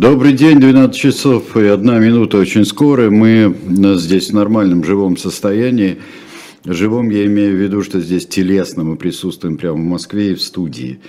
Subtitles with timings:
[0.00, 3.10] Добрый день, 12 часов и одна минута очень скоро.
[3.10, 3.54] Мы
[3.98, 5.98] здесь в нормальном живом состоянии.
[6.64, 10.40] Живом я имею в виду, что здесь телесно мы присутствуем прямо в Москве и в
[10.40, 11.00] студии.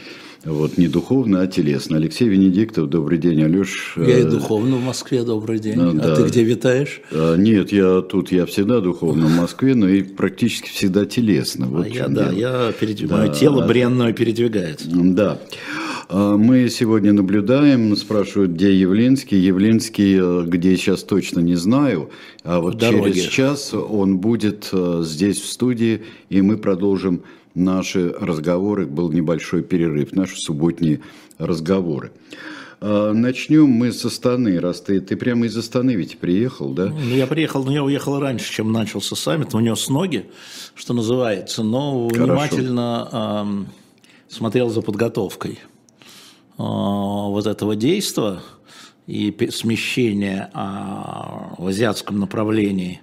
[0.43, 1.95] Вот не духовно, а телесно.
[1.95, 3.93] Алексей Венедиктов, добрый день, Алеш.
[3.95, 5.79] Я и духовно в Москве, добрый день.
[5.79, 6.15] А, да.
[6.17, 6.99] ты где витаешь?
[7.13, 11.67] А, нет, я тут, я всегда духовно в Москве, но и практически всегда телесно.
[11.67, 13.33] Вот а я, да, я передвигаю, да.
[13.33, 14.87] тело бренное передвигается.
[14.91, 15.39] Да.
[16.13, 19.37] А, мы сегодня наблюдаем, спрашивают, где Явлинский.
[19.37, 22.09] Явлинский, э, где сейчас точно не знаю,
[22.43, 23.13] а вот Дороги.
[23.13, 27.23] через час он будет э, здесь в студии, и мы продолжим
[27.55, 28.87] наши разговоры.
[28.87, 30.99] Был небольшой перерыв, наши субботние
[31.37, 32.11] разговоры.
[32.81, 36.87] А, начнем мы со Астаны, раз ты, ты прямо из Астаны ведь приехал, да?
[36.87, 40.25] Ну, я приехал, но я уехал раньше, чем начался саммит, унес ноги,
[40.75, 42.25] что называется, но Хорошо.
[42.25, 43.65] внимательно
[44.27, 45.59] э, смотрел за подготовкой.
[46.57, 48.39] А, вот этого действия
[49.07, 53.01] и смещения а, в азиатском направлении,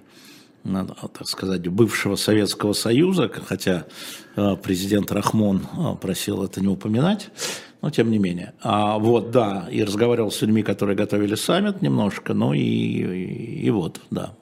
[0.63, 3.85] так сказать, бывшего Советского Союза, хотя
[4.35, 5.61] а, президент Рахмон
[6.01, 7.29] просил это не упоминать,
[7.81, 8.53] но тем не менее.
[8.61, 13.69] А, вот, да, и разговаривал с людьми, которые готовили саммит немножко, ну и, и, и
[13.69, 14.33] вот, да.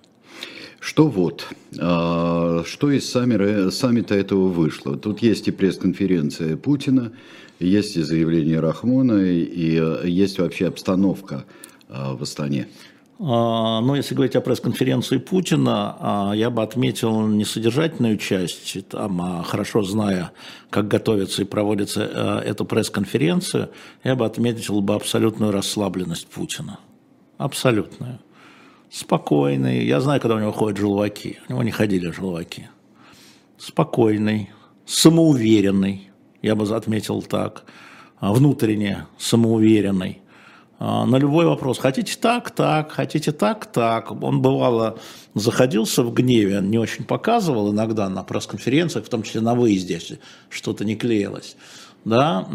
[0.79, 1.47] Что вот?
[1.71, 4.95] Что из саммита этого вышло?
[4.95, 7.11] Тут есть и пресс-конференция Путина,
[7.59, 11.45] есть и заявление Рахмона, и э, есть вообще обстановка
[11.89, 12.67] э, в Астане.
[13.19, 19.19] А, ну, если говорить о пресс-конференции Путина, а, я бы отметил не содержательную часть, там,
[19.21, 20.31] а хорошо зная,
[20.69, 23.69] как готовится и проводится э, эту пресс-конференцию,
[24.03, 26.79] я бы отметил бы абсолютную расслабленность Путина.
[27.39, 28.19] Абсолютную.
[28.89, 29.85] Спокойный.
[29.85, 31.39] Я знаю, когда у него ходят желваки.
[31.47, 32.69] У него не ходили желваки.
[33.57, 34.49] Спокойный,
[34.85, 36.07] самоуверенный
[36.41, 37.63] я бы отметил так,
[38.19, 40.21] а, внутренне самоуверенный.
[40.79, 44.11] А, на любой вопрос, хотите так, так, хотите так, так.
[44.11, 44.99] Он бывало
[45.33, 49.99] заходился в гневе, не очень показывал иногда на пресс-конференциях, в том числе на выезде,
[50.49, 51.55] что-то не клеилось.
[52.05, 52.47] Да,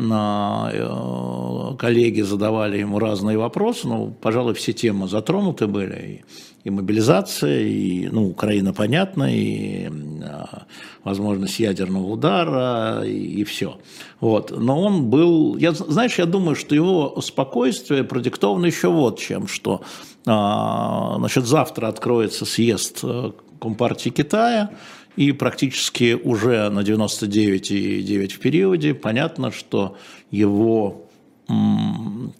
[0.73, 6.25] э, коллеги задавали ему разные вопросы, но, пожалуй, все темы затронуты были
[6.65, 9.89] и мобилизация, и, ну, Украина, понятно, и
[10.23, 10.67] а,
[11.03, 13.79] возможность ядерного удара, и, и все.
[14.21, 14.57] Вот.
[14.57, 19.83] Но он был, я, знаешь, я думаю, что его спокойствие продиктовано еще вот чем, что,
[20.25, 24.71] а, значит, завтра откроется съезд э, Компартии Китая,
[25.17, 29.97] и практически уже на 99,9 в периоде понятно, что
[30.31, 31.09] его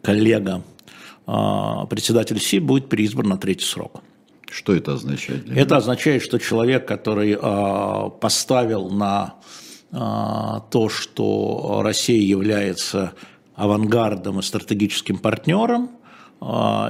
[0.01, 0.63] коллега,
[1.27, 4.03] а, председатель Си, будет переизбран на третий срок.
[4.51, 5.45] Что это означает?
[5.45, 5.77] это меня?
[5.77, 9.37] означает, что человек, который э, поставил на
[9.91, 9.97] э,
[10.71, 13.15] то, что Россия является
[13.55, 15.91] авангардом и стратегическим партнером,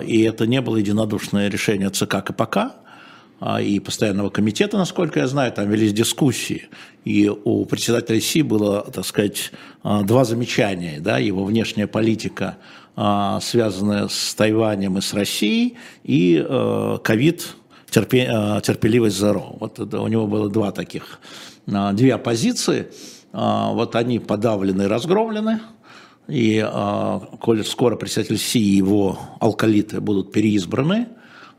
[0.06, 2.76] и это не было единодушное решение ЦК КПК,
[3.60, 6.68] и постоянного комитета, насколько я знаю, там велись дискуссии.
[7.04, 9.50] И у председателя Си было, так сказать,
[9.82, 11.00] два замечания.
[11.00, 12.58] Да, его внешняя политика
[12.94, 16.44] а, связанная с Тайванем и с Россией, и
[17.02, 17.56] ковид,
[17.88, 19.56] терпе, терпеливость ЗРО.
[19.60, 21.18] Вот это, у него было два таких,
[21.72, 22.88] а, две оппозиции.
[23.32, 25.60] А, вот они подавлены и разгромлены.
[26.28, 26.64] И
[27.40, 31.08] коль скоро председатель Си и его алкалиты будут переизбраны,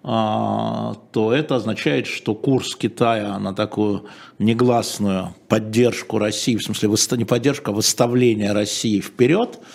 [0.04, 4.06] то это означает, что курс Китая на такую
[4.38, 9.60] негласную поддержку России, в смысле не поддержку, а выставление России вперед–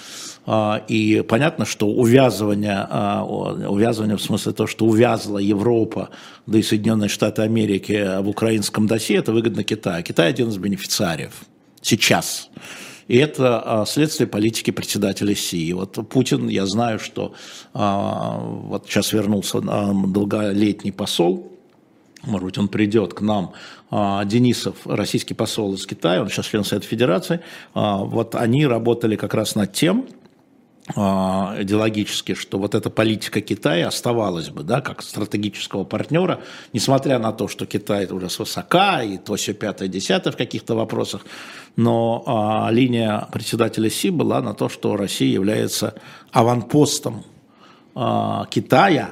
[0.51, 6.09] а, и понятно, что увязывание, а, увязывание в смысле того, что увязла Европа,
[6.47, 10.03] да и Соединенные Штаты Америки в украинском досье, это выгодно Китаю.
[10.03, 11.33] Китай один из бенефициариев
[11.83, 12.49] сейчас.
[13.09, 15.73] И это а, следствие политики председателя Си.
[15.73, 17.35] Вот Путин, я знаю, что
[17.73, 21.53] вот сейчас вернулся долголетний посол,
[22.25, 23.53] может быть, он придет к нам,
[23.91, 27.41] Денисов, российский посол из Китая, он сейчас член Совета Федерации,
[27.75, 30.18] вот они работали как раз над тем, а,
[30.91, 36.41] идеологически, что вот эта политика Китая оставалась бы, да, как стратегического партнера,
[36.73, 41.27] несмотря на то, что Китай уже свысока, и то все пятое, десятое в каких-то вопросах,
[41.77, 45.95] но а, линия председателя Си была на то, что Россия является
[46.33, 47.25] аванпостом
[47.95, 49.11] а, Китая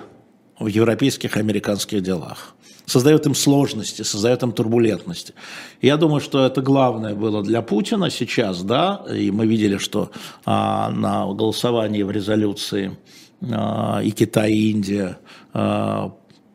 [0.58, 2.55] в европейских и американских делах
[2.86, 5.34] создает им сложности, создает им турбулентности.
[5.82, 10.10] Я думаю, что это главное было для Путина сейчас, да, и мы видели, что
[10.44, 12.96] а, на голосовании в резолюции
[13.42, 15.18] а, и Китай, и Индия
[15.52, 16.14] а,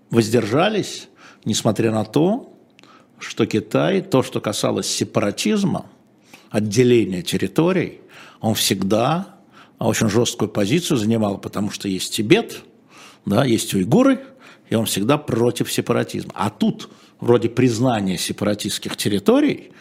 [0.09, 1.09] воздержались,
[1.45, 2.53] несмотря на то,
[3.19, 5.85] что Китай, то, что касалось сепаратизма,
[6.49, 8.01] отделения территорий,
[8.39, 9.35] он всегда
[9.79, 12.63] очень жесткую позицию занимал, потому что есть Тибет,
[13.25, 14.21] да, есть уйгуры,
[14.71, 16.31] и он всегда против сепаратизма.
[16.33, 16.89] А тут
[17.19, 19.71] вроде признания сепаратистских территорий,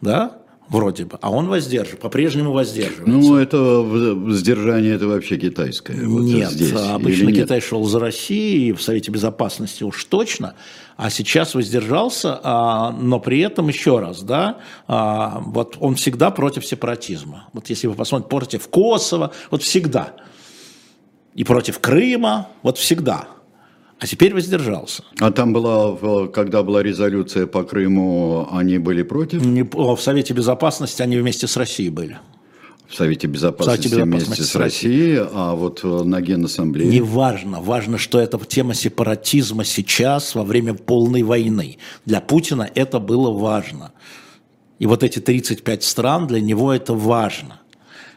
[0.00, 0.38] да,
[0.68, 3.06] вроде бы, а он воздерживает, по-прежнему воздерживается.
[3.06, 6.04] Ну, это сдержание, это вообще китайское.
[6.04, 7.44] Вот нет, здесь, обычно нет?
[7.44, 10.54] Китай шел за Россией, в Совете Безопасности уж точно,
[10.96, 14.58] а сейчас воздержался, а, но при этом еще раз, да,
[14.88, 17.48] а, вот он всегда против сепаратизма.
[17.52, 20.14] Вот если вы посмотрите, против Косово, вот всегда.
[21.36, 23.28] И против Крыма, вот всегда
[24.00, 25.04] а теперь воздержался.
[25.20, 29.44] А там была, когда была резолюция по Крыму, они были против?
[29.44, 32.18] Не, в Совете Безопасности они вместе с Россией были.
[32.88, 36.88] В Совете Безопасности, Совете Безопасности вместе с Россией, Россией, а вот на Генассамблее?
[36.88, 37.60] Не важно.
[37.60, 41.76] Важно, что это тема сепаратизма сейчас, во время полной войны.
[42.06, 43.92] Для Путина это было важно.
[44.78, 47.60] И вот эти 35 стран, для него это важно.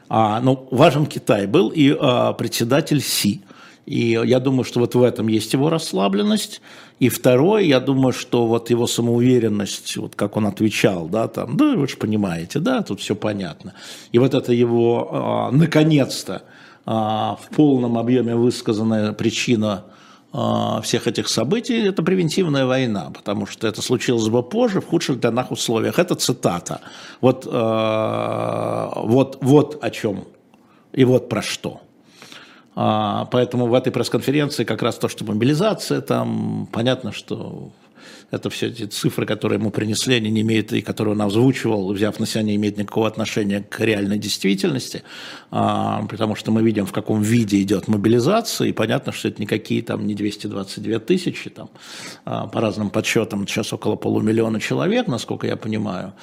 [0.07, 3.41] А, ну, важен Китай был и а, председатель Си–
[3.85, 6.61] и я думаю, что вот в этом есть его расслабленность.
[6.99, 11.75] И второе, я думаю, что вот его самоуверенность, вот как он отвечал, да, там, да,
[11.75, 13.73] вы же понимаете, да, тут все понятно.
[14.13, 16.43] И вот это его, а, наконец-то,
[16.85, 19.85] а, в полном объеме высказанная причина
[20.31, 25.19] а, всех этих событий– это превентивная война, потому что это случилось бы позже, в худших
[25.19, 25.99] для нас условиях.
[25.99, 26.79] Это цитата.
[27.19, 30.23] Вот, вот, вот о чем
[30.93, 31.81] и вот про что.
[32.75, 37.71] А, поэтому в этой пресс-конференции как раз то, что мобилизация, там понятно, что
[38.31, 42.19] это все эти цифры, которые ему принесли, они не имеют, и которые он озвучивал, взяв
[42.19, 45.03] на себя, не имеют никакого отношения к реальной действительности,
[45.51, 49.83] а, потому что мы видим, в каком виде идет мобилизация, и понятно, что это никакие
[49.83, 51.69] там не 222 тысячи, там,
[52.25, 56.13] а, по разным подсчетам, сейчас около полумиллиона человек, насколько я понимаю,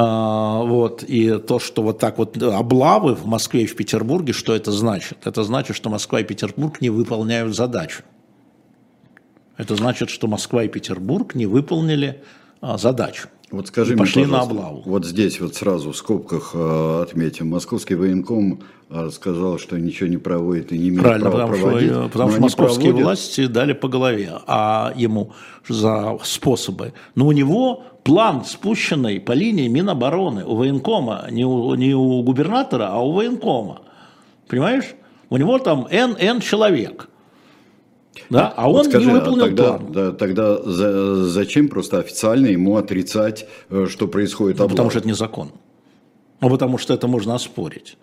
[0.00, 4.72] вот, и то, что вот так вот облавы в Москве и в Петербурге, что это
[4.72, 5.18] значит?
[5.24, 8.02] Это значит, что Москва и Петербург не выполняют задачу.
[9.56, 12.22] Это значит, что Москва и Петербург не выполнили
[12.60, 13.28] а, задачу.
[13.54, 14.82] Вот скажи и пошли мне, на облаву.
[14.84, 17.48] Вот здесь вот сразу в скобках э, отметим.
[17.48, 18.60] Московский военком
[18.90, 21.90] э, сказал, что ничего не проводит и не имеет Правильно, права потому проводить.
[21.90, 23.06] Что, потому что московские проводят.
[23.06, 25.32] власти дали по голове, а ему
[25.68, 26.92] за способы.
[27.14, 32.88] Но у него план спущенный по линии Минобороны у военкома, не у, не у губернатора,
[32.90, 33.82] а у военкома.
[34.48, 34.94] Понимаешь?
[35.30, 37.08] У него там N человек–
[38.30, 38.48] да?
[38.56, 39.92] А вот он скажи, не а выполнил а тогда, план.
[39.92, 45.08] Да, тогда за, зачем просто официально ему отрицать, э, что происходит ну, Потому что это
[45.08, 45.52] не закон.
[46.40, 47.96] Ну, потому что это можно оспорить.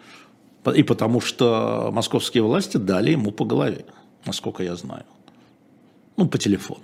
[0.75, 3.85] И потому что московские власти дали ему по голове,
[4.25, 5.03] насколько я знаю.
[6.17, 6.83] Ну, по телефону.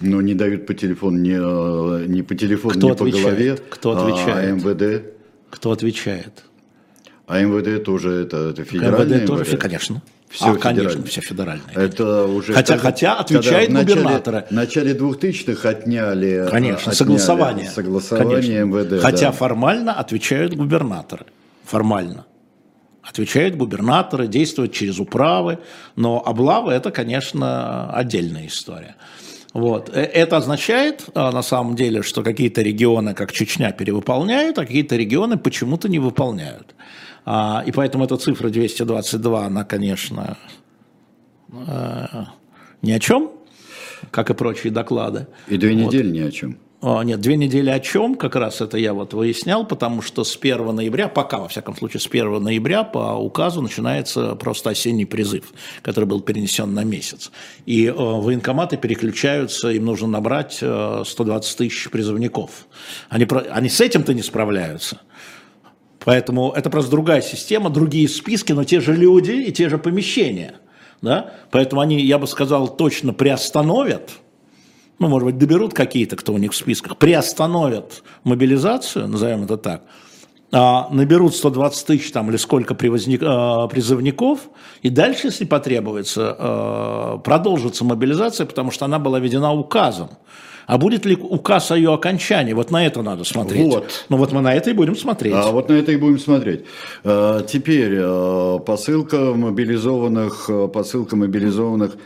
[0.00, 3.22] Но не дают по телефону, не, э, не по телефону, Кто не отвечает?
[3.24, 3.56] по голове.
[3.70, 4.36] Кто а отвечает?
[4.36, 5.04] А МВД?
[5.50, 6.44] Кто отвечает?
[7.26, 9.26] А МВД тоже это, это федеральное МВД?
[9.26, 10.02] тоже, конечно.
[10.32, 11.74] Все а, конечно, все федеральное.
[11.74, 14.46] Это уже хотя, когда, хотя отвечает когда губернатора.
[14.48, 17.70] В начале, начале 2000-х отняли, конечно, отняли согласование.
[17.70, 18.78] согласование конечно.
[18.78, 19.02] МВД.
[19.02, 19.32] Хотя да.
[19.32, 21.26] формально отвечают губернаторы.
[21.64, 22.24] Формально.
[23.02, 25.58] Отвечают губернаторы, действуют через управы,
[25.96, 28.96] но облавы это, конечно, отдельная история.
[29.52, 29.90] Вот.
[29.94, 34.96] Э, это означает, а, на самом деле, что какие-то регионы, как Чечня, перевыполняют, а какие-то
[34.96, 36.74] регионы почему-то не выполняют.
[37.24, 40.36] А, и поэтому эта цифра 222, она, конечно,
[41.52, 42.06] э,
[42.82, 43.30] ни о чем,
[44.10, 45.26] как и прочие доклады.
[45.48, 46.14] И две недели вот.
[46.14, 46.58] ни о чем.
[46.82, 50.74] Нет, две недели о чем, как раз это я вот выяснял, потому что с 1
[50.74, 55.52] ноября, пока, во всяком случае, с 1 ноября по указу начинается просто осенний призыв,
[55.82, 57.30] который был перенесен на месяц.
[57.66, 62.66] И э, военкоматы переключаются, им нужно набрать э, 120 тысяч призывников.
[63.08, 65.00] Они, они с этим-то не справляются.
[66.04, 70.54] Поэтому это просто другая система, другие списки, но те же люди и те же помещения.
[71.00, 71.32] Да?
[71.50, 74.10] Поэтому они, я бы сказал, точно приостановят,
[74.98, 79.82] ну, может быть, доберут какие-то, кто у них в списках, приостановят мобилизацию, назовем это так,
[80.52, 84.40] наберут 120 тысяч там, или сколько привозник, а, призывников,
[84.82, 90.10] и дальше, если потребуется, а, продолжится мобилизация, потому что она была введена указом.
[90.66, 92.52] А будет ли указ о ее окончании?
[92.52, 93.66] Вот на это надо смотреть.
[93.66, 94.04] Вот.
[94.08, 95.34] Ну вот мы на это и будем смотреть.
[95.34, 96.64] А вот на это и будем смотреть.
[97.04, 101.96] А, теперь а, посылка мобилизованных, а, посылка мобилизованных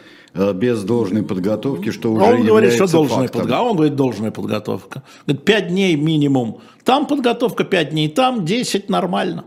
[0.54, 3.62] без должной подготовки, что уже он говорит, что должная подготовка.
[3.62, 5.02] Он говорит, должная подготовка.
[5.26, 6.60] Говорит, 5 дней минимум.
[6.84, 9.44] Там подготовка 5 дней, там 10 нормально.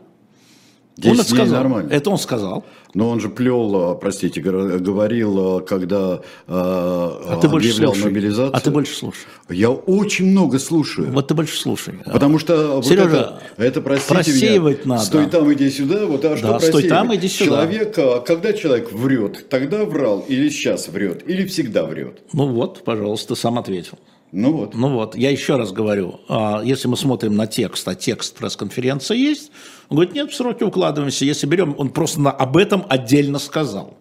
[0.97, 1.57] 10 он это сказал.
[1.63, 1.89] нормально.
[1.91, 2.65] Это он сказал.
[2.93, 8.55] Но он же плел, простите, говорил, когда а ты объявлял мобилизацию.
[8.55, 9.25] А ты больше слушай.
[9.49, 11.11] Я очень много слушаю.
[11.11, 11.95] Вот ты больше слушай.
[12.05, 15.03] Потому что Сережа, вот это, это простите меня, надо.
[15.03, 16.05] Стой там, иди сюда.
[16.05, 17.67] Вот, а да, что стой там, иди сюда.
[17.67, 22.21] Человек, а когда человек врет, тогда врал или сейчас врет, или всегда врет?
[22.33, 23.99] Ну вот, пожалуйста, сам ответил.
[24.31, 24.75] Ну вот.
[24.75, 29.17] Ну вот, я еще раз говорю, а, если мы смотрим на текст, а текст пресс-конференции
[29.17, 29.51] есть,
[29.89, 33.97] он говорит, нет, в сроки укладываемся, если берем, он просто на, об этом отдельно сказал.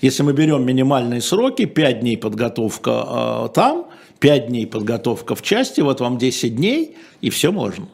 [0.00, 3.86] Если мы берем минимальные сроки, 5 дней подготовка э, там,
[4.20, 7.88] 5 дней подготовка в части, вот вам 10 дней, и все можно.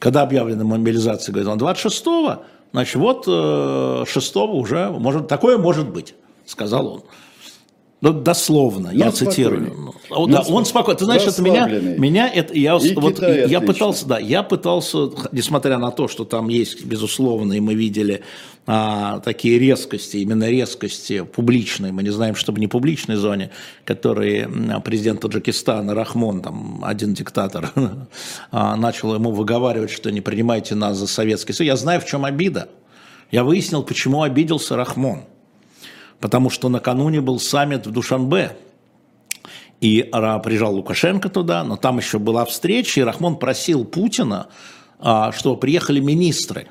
[0.00, 2.42] Когда объявлена мобилизация, говорит, он 26-го,
[2.72, 6.14] значит, вот э, 6 уже, может, такое может быть,
[6.46, 7.02] сказал он.
[8.02, 9.72] Ну, дословно, Но я цитирую.
[9.76, 10.98] Ну, Но да, он спокойно.
[10.98, 15.10] Ты знаешь, это меня, меня это я и вот Китай я пытался, да, я пытался,
[15.30, 18.24] несмотря на то, что там есть безусловно, и мы видели
[18.66, 23.52] а, такие резкости, именно резкости публичные, мы не знаем, чтобы не публичной зоне,
[23.84, 24.50] которые
[24.84, 27.70] президент Таджикистана Рахмон, там один диктатор,
[28.50, 31.68] а, начал ему выговаривать, что не принимайте нас за Советский Союз.
[31.68, 32.68] Я знаю, в чем обида.
[33.30, 35.22] Я выяснил, почему обиделся Рахмон
[36.22, 38.56] потому что накануне был саммит в Душанбе,
[39.80, 40.08] и
[40.44, 44.46] приезжал Лукашенко туда, но там еще была встреча, и Рахмон просил Путина,
[45.00, 46.68] а, что приехали министры.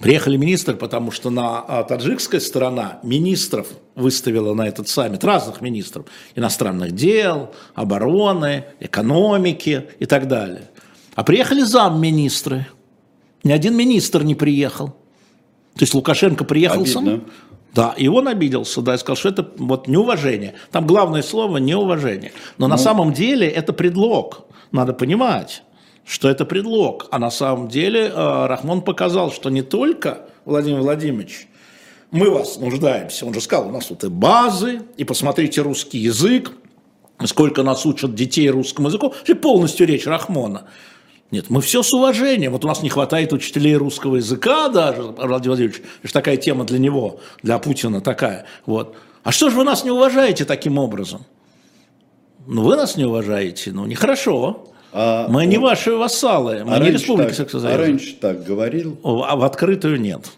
[0.00, 6.06] Приехали министры, потому что на а, таджикская сторона министров выставила на этот саммит, разных министров,
[6.34, 10.68] иностранных дел, обороны, экономики и так далее.
[11.14, 12.66] А приехали замминистры.
[13.44, 14.96] Ни один министр не приехал.
[15.78, 16.92] То есть Лукашенко приехал Обидно.
[17.04, 17.24] сам.
[17.74, 20.54] Да, и он обиделся, да, и сказал, что это вот неуважение.
[20.72, 22.32] Там главное слово неуважение.
[22.56, 24.46] Но ну, на самом деле это предлог.
[24.72, 25.62] Надо понимать,
[26.04, 27.06] что это предлог.
[27.10, 31.46] А на самом деле э, Рахмон показал, что не только Владимир Владимирович,
[32.10, 33.26] мы вас нуждаемся.
[33.26, 36.52] Он же сказал, у нас тут и базы, и посмотрите русский язык,
[37.26, 39.14] сколько нас учат детей русскому языку.
[39.26, 40.64] И полностью речь Рахмона.
[41.30, 42.52] Нет, мы все с уважением.
[42.52, 46.78] Вот у нас не хватает учителей русского языка даже, Владимир Владимирович, это такая тема для
[46.78, 48.46] него, для Путина такая.
[48.64, 48.96] Вот.
[49.24, 51.26] А что же вы нас не уважаете таким образом?
[52.46, 54.72] Ну, вы нас не уважаете, ну, нехорошо.
[54.90, 57.74] А, мы не ваши вассалы, мы а не республика Союза.
[57.74, 58.98] А раньше так говорил?
[59.04, 60.30] А в открытую нет.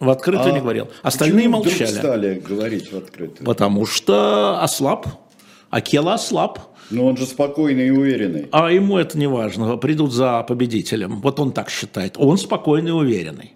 [0.00, 0.88] В открытую а не говорил.
[1.04, 1.86] Остальные молчали.
[1.86, 3.46] стали говорить в открытую?
[3.46, 5.06] Потому что ослаб.
[5.70, 6.58] Акела ослаб.
[6.92, 8.48] Но он же спокойный и уверенный.
[8.52, 9.76] А ему это не важно.
[9.76, 11.20] Придут за победителем.
[11.20, 12.14] Вот он так считает.
[12.18, 13.52] Он спокойный и уверенный.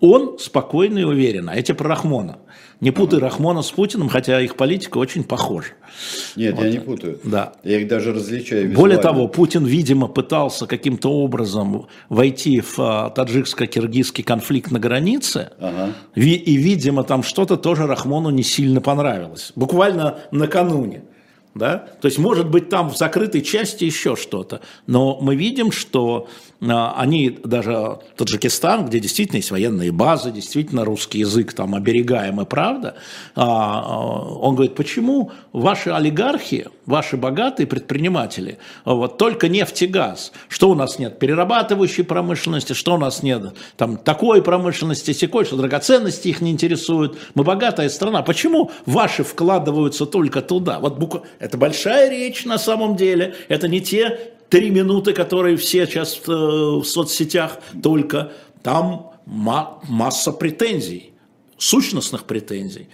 [0.00, 1.52] Он спокойный и уверенный.
[1.52, 2.38] А эти про Рахмона.
[2.80, 3.26] Не путай ага.
[3.26, 5.72] Рахмона с Путиным, хотя их политика очень похожа.
[6.34, 6.64] Нет, вот.
[6.64, 7.20] я не путаю.
[7.24, 7.52] Да.
[7.62, 8.80] Я их даже различаю визуально.
[8.80, 15.50] Более того, Путин, видимо, пытался каким-то образом войти в а, таджикско-киргизский конфликт на границе.
[15.58, 15.92] Ага.
[16.14, 19.52] И, видимо, там что-то тоже Рахмону не сильно понравилось.
[19.54, 21.02] Буквально накануне.
[21.54, 21.78] Да?
[22.00, 24.60] То есть, может быть, там в закрытой части еще что-то.
[24.86, 26.28] Но мы видим, что
[26.60, 32.96] они, даже Таджикистан, где действительно есть военные базы, действительно русский язык там оберегаемый, правда,
[33.34, 40.32] а, а, он говорит, почему ваши олигархи, ваши богатые предприниматели, вот только нефть и газ,
[40.48, 45.56] что у нас нет перерабатывающей промышленности, что у нас нет там такой промышленности, секой, что
[45.56, 50.78] драгоценности их не интересуют, мы богатая страна, почему ваши вкладываются только туда?
[50.78, 51.22] Вот букв...
[51.38, 56.30] это большая речь на самом деле, это не те три минуты, которые все сейчас э,
[56.30, 61.12] в соцсетях только, там масса претензий,
[61.56, 62.88] сущностных претензий.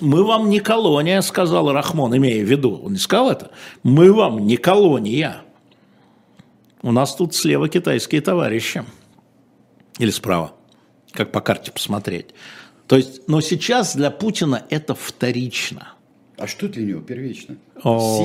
[0.00, 3.50] Мы вам не колония, сказал Рахмон, имея в виду, он не сказал это,
[3.82, 5.42] мы вам не колония.
[6.82, 8.84] У нас тут слева китайские товарищи.
[9.98, 10.52] Или справа,
[11.12, 12.28] как по карте посмотреть.
[12.86, 15.92] То есть, но сейчас для Путина это вторично–
[16.40, 17.56] а что для него первично?
[17.82, 18.24] Си?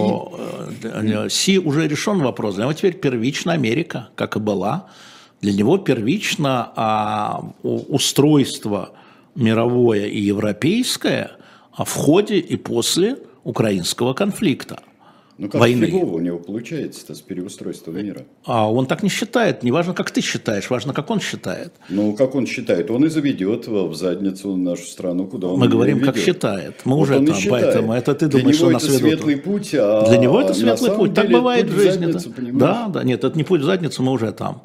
[0.83, 2.55] Э, Си уже решен вопрос.
[2.55, 4.87] Для него теперь первична Америка, как и была.
[5.41, 8.93] Для него первично а, устройство
[9.35, 11.31] мировое и европейское
[11.73, 14.81] а в ходе и после украинского конфликта.
[15.37, 15.87] Ну как войны.
[15.87, 18.21] фигово у него получается с переустройством мира?
[18.45, 19.63] А он так не считает.
[19.63, 21.73] Не важно, как ты считаешь, важно, как он считает.
[21.89, 22.89] Ну, как он считает?
[22.89, 26.13] Он и заведет в задницу нашу страну, куда он Мы говорим, ведет.
[26.13, 26.81] как считает.
[26.85, 30.07] Мы вот уже там, поэтому это ты Для думаешь, что нас это светлый путь, а
[30.07, 31.13] Для него это светлый путь.
[31.13, 32.11] Так бывает в жизни.
[32.11, 34.61] Задницу, да, да, нет, это не путь в задницу, мы уже там.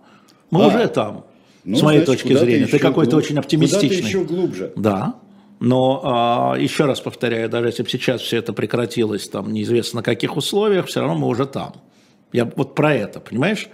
[0.51, 1.25] Мы а, уже там.
[1.65, 2.67] Ну, с моей значит, точки зрения.
[2.67, 3.89] Ты какой-то очень оптимистичный.
[3.89, 4.73] Куда-то еще глубже.
[4.77, 5.15] Да.
[5.61, 10.03] Но а, еще раз повторяю, даже если бы сейчас все это прекратилось, там неизвестно на
[10.03, 11.75] каких условиях, все равно мы уже там.
[12.33, 13.69] Я вот про это, понимаешь?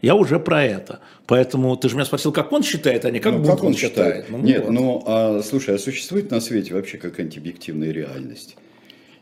[0.00, 1.00] Я уже про это.
[1.26, 4.24] Поэтому ты же меня спросил, как он считает, а не как, ну, как он считает.
[4.24, 4.30] считает.
[4.30, 4.70] Ну, Нет, вот.
[4.70, 8.56] ну, а, слушай, а существует на свете вообще какая-нибудь объективная реальность?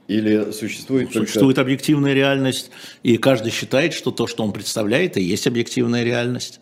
[0.06, 1.26] Или существует только...
[1.26, 2.71] Существует объективная реальность,
[3.02, 6.61] и каждый считает, что то, что он представляет, и есть объективная реальность.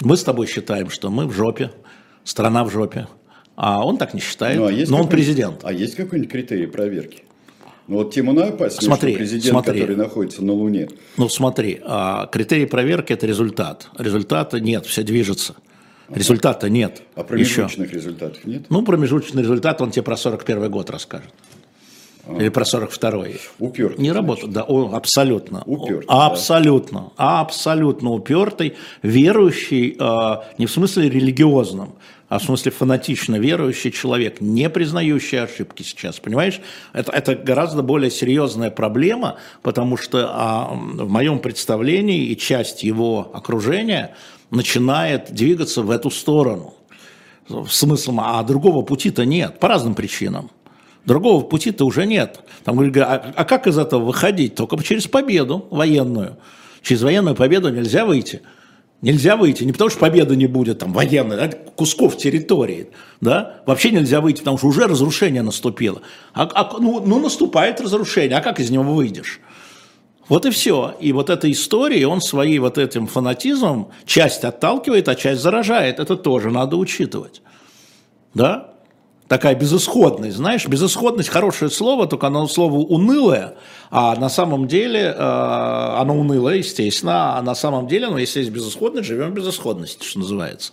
[0.00, 1.70] Мы с тобой считаем, что мы в жопе,
[2.24, 3.06] страна в жопе.
[3.60, 5.62] А он так не считает, ну, а но он президент.
[5.64, 7.24] А есть какой-нибудь критерий проверки?
[7.88, 9.80] Ну вот Тимон опаснее, смотри, что президент, смотри.
[9.80, 10.88] который находится на Луне.
[11.16, 13.88] Ну смотри, а, критерий проверки– это результат.
[13.98, 15.56] Результата нет, все движется.
[16.08, 17.02] Результата нет.
[17.16, 17.96] А промежуточных еще.
[17.96, 18.62] результатов нет?
[18.70, 21.34] Ну, промежуточный результат, он тебе про 41 год расскажет.
[22.28, 22.36] А.
[22.36, 23.40] Или про 42-й.
[23.58, 24.00] Упертый.
[24.00, 25.64] Не работает, да, он абсолютно.
[25.66, 26.06] Упертый.
[26.08, 27.40] Абсолютно, да.
[27.40, 31.96] абсолютно упертый, верующий, э, не в смысле религиозном,
[32.28, 36.60] а в смысле фанатично верующий человек, не признающий ошибки сейчас, понимаешь?
[36.92, 43.30] Это, это гораздо более серьезная проблема, потому что а, в моем представлении и часть его
[43.32, 44.14] окружения
[44.50, 46.74] начинает двигаться в эту сторону.
[47.68, 50.50] Смыслом, а другого пути-то нет, по разным причинам.
[51.06, 52.40] Другого пути-то уже нет.
[52.64, 54.54] Там говорят, а, а как из этого выходить?
[54.54, 56.36] Только через победу военную.
[56.82, 58.42] Через военную победу нельзя выйти.
[59.00, 62.88] Нельзя выйти, не потому что победы не будет, там, военной, да, кусков территории,
[63.20, 66.02] да, вообще нельзя выйти, потому что уже разрушение наступило.
[66.34, 69.40] А, а, ну, ну, наступает разрушение, а как из него выйдешь?
[70.28, 70.96] Вот и все.
[71.00, 76.00] И вот эта история, он своим вот этим фанатизмом часть отталкивает, а часть заражает.
[76.00, 77.40] Это тоже надо учитывать.
[78.34, 78.74] Да?
[79.28, 83.54] Такая безысходность, знаешь, безысходность хорошее слово, только оно слово унылое,
[83.90, 88.50] а на самом деле э, оно унылое, естественно, а на самом деле, ну, если есть
[88.50, 90.72] безысходность, живем в безысходности, что называется.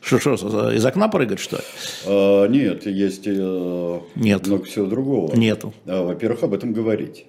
[0.00, 1.62] Что, что, из окна прыгать, что ли?
[2.06, 4.46] А, нет, есть э, нет.
[4.46, 5.34] много всего другого.
[5.34, 5.74] Нету.
[5.84, 7.26] Во-первых, об этом говорить.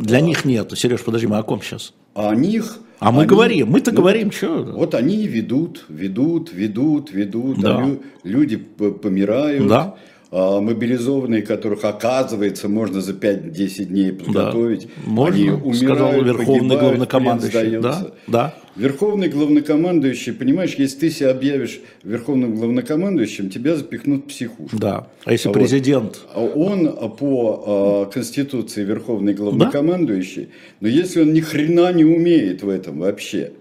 [0.00, 0.76] Для а, них нету.
[0.76, 1.92] Сереж, подожди, мы о ком сейчас?
[2.14, 2.78] А о них...
[3.00, 4.62] А мы они, говорим, мы-то ну, говорим, что?
[4.62, 7.84] Вот они ведут, ведут, ведут, ведут, да.
[7.84, 9.66] а люди помирают.
[9.66, 9.96] Да а,
[10.34, 14.82] мобилизованные, которых, оказывается, можно за 5-10 дней подготовить.
[14.82, 17.78] Да, можно, они умирают, сказал Верховный главнокомандующий.
[17.78, 18.54] Да, да.
[18.74, 24.76] Верховный главнокомандующий, понимаешь, если ты себя объявишь верховным главнокомандующим, тебя запихнут в психушку.
[24.76, 25.54] Да, а если вот.
[25.54, 26.18] президент?
[26.34, 30.50] А он по э, Конституции верховный главнокомандующий, да?
[30.80, 33.52] но если он ни хрена не умеет в этом вообще,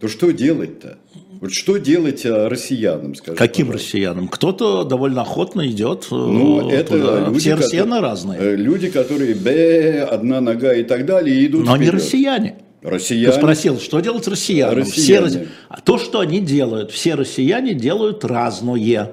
[0.00, 0.98] то что делать-то?
[1.40, 3.36] Вот что делать э, россиянам, скажем?
[3.36, 3.86] Каким пожалуйста?
[3.88, 4.28] россиянам?
[4.28, 7.26] Кто-то довольно охотно идет э, ну, это туда.
[7.28, 8.40] Люди, Все россияне разные.
[8.40, 11.92] Э, люди, которые б, одна нога и так далее, идут Но вперед.
[11.94, 12.56] они россияне.
[12.82, 13.32] Россияне.
[13.32, 14.78] Ты спросил, что делать россиянам?
[14.78, 15.28] Россияне.
[15.28, 15.46] Все,
[15.84, 19.12] то, что они делают, все россияне делают разное.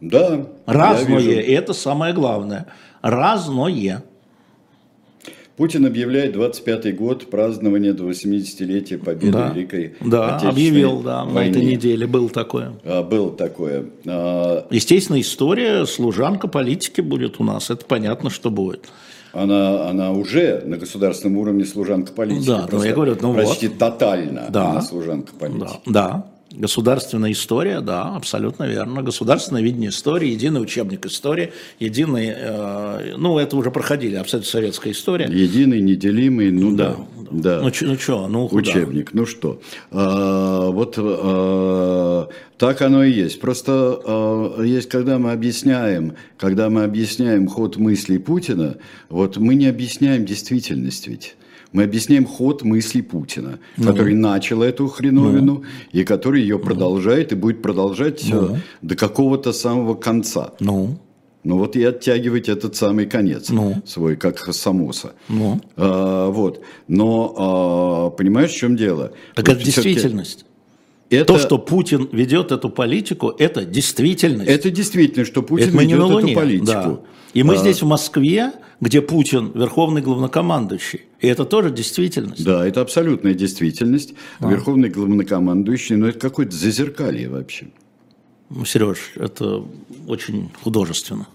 [0.00, 0.46] Да.
[0.66, 2.66] Разное, и это самое главное.
[3.02, 4.04] Разное.
[5.56, 11.34] Путин объявляет 25-й год празднования до 80-летия победы да, Великой Да, объявил, да, войне.
[11.34, 12.72] на этой неделе был такое.
[12.84, 13.84] А, было такое.
[14.06, 14.66] А...
[14.70, 18.88] Естественно, история служанка политики будет у нас, это понятно, что будет.
[19.32, 22.46] Она, она уже на государственном уровне служанка политики.
[22.46, 23.78] Да, ну я говорю, ну почти вот.
[23.78, 25.80] тотально да, она служанка политики.
[25.86, 26.31] Да, да.
[26.54, 29.02] Государственная история, да, абсолютно верно.
[29.02, 35.26] Государственное видение истории, единый учебник истории, единый, э, ну, это уже проходили, абсолютно советская история.
[35.26, 36.96] Единый, неделимый, ну да.
[37.30, 37.58] да.
[37.58, 37.60] да.
[37.62, 39.20] Ну, ну что, ну Учебник, да.
[39.20, 39.60] ну что.
[39.90, 43.40] А, вот а, так оно и есть.
[43.40, 48.76] Просто а, есть, когда мы объясняем, когда мы объясняем ход мыслей Путина,
[49.08, 51.34] вот мы не объясняем действительность ведь.
[51.72, 53.86] Мы объясняем ход мысли Путина, ну.
[53.86, 55.64] который начал эту хреновину ну.
[55.92, 58.58] и который ее продолжает и будет продолжать ну.
[58.82, 60.52] до какого-то самого конца.
[60.60, 60.98] Ну.
[61.44, 63.82] Ну вот и оттягивать этот самый конец ну.
[63.84, 65.14] свой, как Самоса.
[65.28, 65.60] Ну.
[65.76, 66.60] А, вот.
[66.86, 69.12] Но а, понимаешь, в чем дело?
[69.34, 70.44] Так вот это действительность.
[71.10, 71.34] Это...
[71.34, 74.48] То, что Путин ведет эту политику, это действительность.
[74.48, 76.66] Это действительно, что Путин это ведет эту политику.
[76.66, 77.00] Да.
[77.34, 77.56] И мы а...
[77.56, 78.52] здесь в Москве,
[78.82, 81.02] где Путин верховный главнокомандующий.
[81.20, 82.44] И это тоже действительность.
[82.44, 84.14] Да, это абсолютная действительность.
[84.40, 84.50] А.
[84.50, 87.68] Верховный главнокомандующий, но это какое-то зазеркалье вообще.
[88.50, 89.64] Ну, Сереж, это
[90.08, 91.28] очень художественно.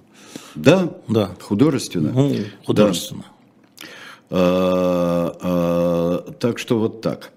[0.56, 1.38] Да, да.
[1.40, 2.12] художественно.
[2.12, 3.24] Ну, художественно.
[4.30, 4.38] Да.
[4.38, 7.32] А, а, так что вот так.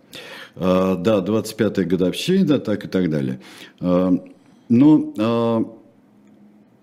[0.57, 3.39] А, да, 25-я годовщина, так и так далее.
[3.79, 4.13] А,
[4.69, 5.65] но а,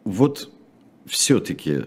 [0.06, 0.50] вот
[1.08, 1.84] все-таки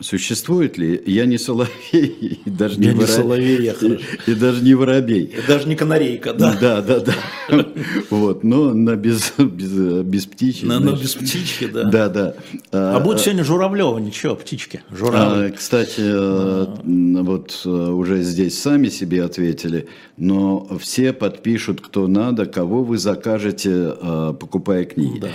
[0.00, 1.02] Существует ли?
[1.06, 3.98] Я не соловей, и даже я не, не соловей, я и,
[4.30, 5.24] и даже не воробей.
[5.24, 6.56] И даже не канарейка, да.
[6.60, 7.14] Да, да, да.
[8.10, 10.66] Вот, но на без, без, без птички.
[10.66, 11.84] На, на без птички, да.
[11.84, 12.34] Да, да.
[12.70, 14.82] А, а будет сегодня Журавлева, ничего, птички.
[14.90, 16.76] А, кстати, а.
[16.84, 23.94] вот уже здесь сами себе ответили, но все подпишут, кто надо, кого вы закажете,
[24.38, 25.18] покупая книги.
[25.18, 25.28] Да.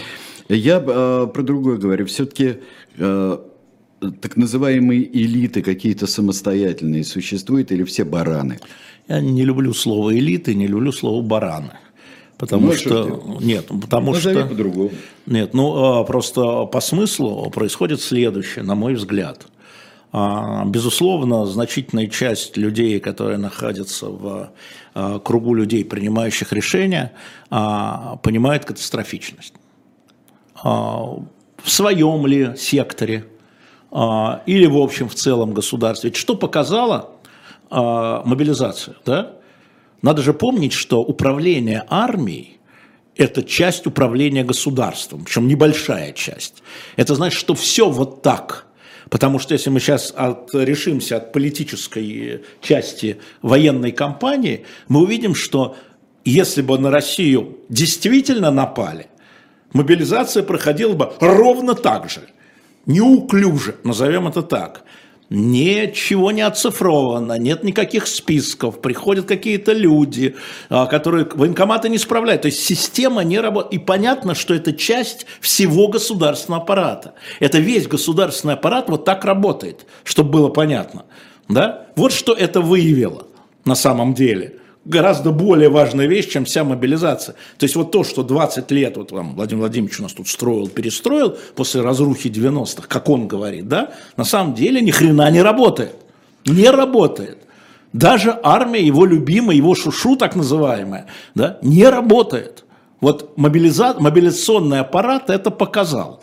[0.50, 2.06] Я про другое говорю.
[2.06, 2.58] Все-таки
[4.12, 8.60] так называемые элиты какие-то самостоятельные существуют или все бараны?
[9.08, 11.72] Я не люблю слово элиты, не люблю слово бараны.
[12.38, 14.92] Потому ну, что, что нет, потому Назови что по-другому.
[15.26, 19.46] Нет, ну а, просто по смыслу происходит следующее, на мой взгляд.
[20.12, 24.52] А, безусловно, значительная часть людей, которые находятся в
[24.94, 27.14] а, кругу людей, принимающих решения,
[27.50, 29.54] понимает катастрофичность.
[31.64, 33.33] В своем ли секторе, а,
[33.94, 36.12] или в общем в целом государстве.
[36.14, 37.12] Что показала
[37.70, 38.96] а, мобилизация?
[39.06, 39.34] Да?
[40.02, 42.58] Надо же помнить, что управление армией–
[43.16, 46.64] это часть управления государством, причем небольшая часть.
[46.96, 48.68] Это значит, что все вот так–
[49.10, 55.76] Потому что если мы сейчас от, решимся от политической части военной кампании, мы увидим, что
[56.26, 59.08] если бы на Россию действительно напали,
[59.74, 62.22] мобилизация проходила бы ровно так же–
[62.86, 64.84] неуклюже, назовем это так.
[65.30, 70.36] Ничего не оцифровано, нет никаких списков, приходят какие-то люди,
[70.70, 72.44] а, которые военкоматы не справляют.
[72.44, 73.74] То есть система не работает.
[73.74, 77.16] И понятно, что это часть всего государственного аппарата.
[77.40, 81.06] Это весь государственный аппарат вот так работает, чтобы было понятно.
[81.48, 81.88] Да?
[81.96, 83.26] Вот что это выявило
[83.66, 87.36] на самом деле– гораздо более важная вещь, чем вся мобилизация.
[87.58, 90.68] То есть вот то, что 20 лет вот вам Владимир Владимирович у нас тут строил,
[90.68, 95.96] перестроил после разрухи 90-х, как он говорит, да, на самом деле ни хрена не работает.
[96.46, 97.38] Не работает.
[97.94, 102.66] Даже армия, его любимая, его шушу так называемая, да, не работает.
[103.00, 103.96] Вот мобилиза...
[104.00, 106.22] мобилизационный аппарат это показал.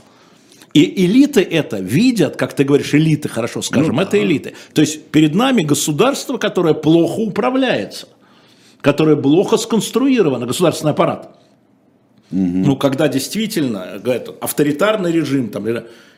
[0.72, 4.18] И элиты это видят, как ты говоришь, элиты, хорошо скажем, ну, это да.
[4.18, 4.54] элиты.
[4.72, 8.08] То есть перед нами государство, которое плохо управляется–
[8.80, 11.36] которое плохо сконструировано, государственный аппарат.
[12.30, 12.40] Угу.
[12.40, 15.66] Ну, когда действительно говорят, авторитарный режим, там,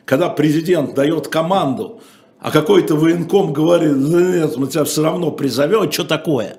[0.05, 2.01] когда президент дает команду,
[2.39, 6.57] а какой-то военком говорит, да нет, мы тебя все равно призовем, что такое?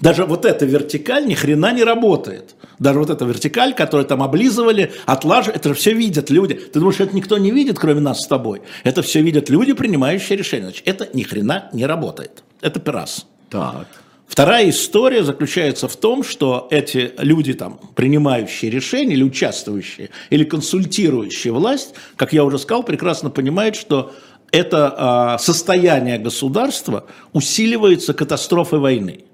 [0.00, 2.56] Даже вот эта вертикаль ни хрена не работает.
[2.80, 6.54] Даже вот эта вертикаль, которую там облизывали, отлаживали, это же все видят люди.
[6.54, 8.62] Ты думаешь, это никто не видит, кроме нас с тобой?
[8.82, 10.64] Это все видят люди, принимающие решения.
[10.64, 12.42] Значит, это ни хрена не работает.
[12.60, 13.26] Это пирас.
[13.48, 13.86] Так.
[14.32, 21.52] Вторая история заключается в том, что эти люди, там, принимающие решения или участвующие, или консультирующие
[21.52, 24.14] власть, как я уже сказал, прекрасно понимают, что
[24.50, 29.24] это э, состояние государства усиливается катастрофой войны.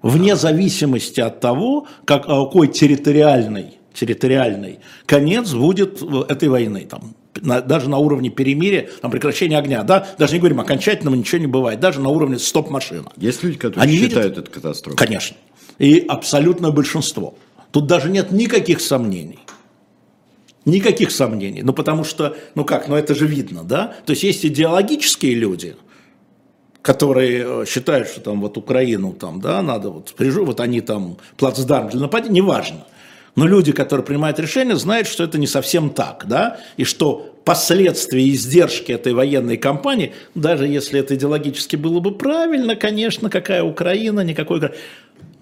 [0.00, 6.86] Вне зависимости от того, как, какой территориальный, территориальный конец будет этой войны.
[6.88, 11.40] Там, на, даже на уровне перемирия, там, прекращения огня, да, даже не говорим окончательного, ничего
[11.40, 13.12] не бывает, даже на уровне стоп-машина.
[13.16, 14.96] Есть люди, которые Они считают видят, это катастрофой?
[14.96, 15.36] Конечно.
[15.78, 17.34] И абсолютное большинство.
[17.70, 19.38] Тут даже нет никаких сомнений.
[20.64, 21.62] Никаких сомнений.
[21.62, 23.94] Ну, потому что, ну как, ну это же видно, да?
[24.04, 25.76] То есть есть идеологические люди,
[26.82, 31.90] которые э, считают, что там вот Украину там, да, надо вот, вот они там плацдарм
[31.90, 32.86] для нападения, неважно.
[33.36, 38.22] Но люди, которые принимают решения, знают, что это не совсем так, да, и что последствия
[38.22, 44.20] и издержки этой военной кампании, даже если это идеологически было бы правильно, конечно, какая Украина,
[44.20, 44.60] никакой...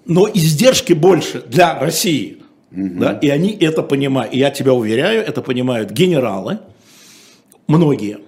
[0.05, 2.37] Но издержки больше для России,
[2.71, 2.99] угу.
[2.99, 4.33] да, и они это понимают.
[4.33, 6.59] И я тебя уверяю, это понимают генералы,
[7.67, 8.19] многие,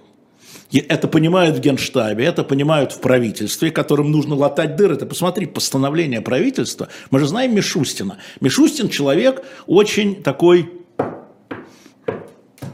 [0.78, 4.96] это понимают в Генштабе, это понимают в правительстве, которым нужно латать дыры.
[4.96, 6.88] Ты посмотри, постановление правительства.
[7.10, 8.18] Мы же знаем Мишустина.
[8.40, 10.79] Мишустин человек очень такой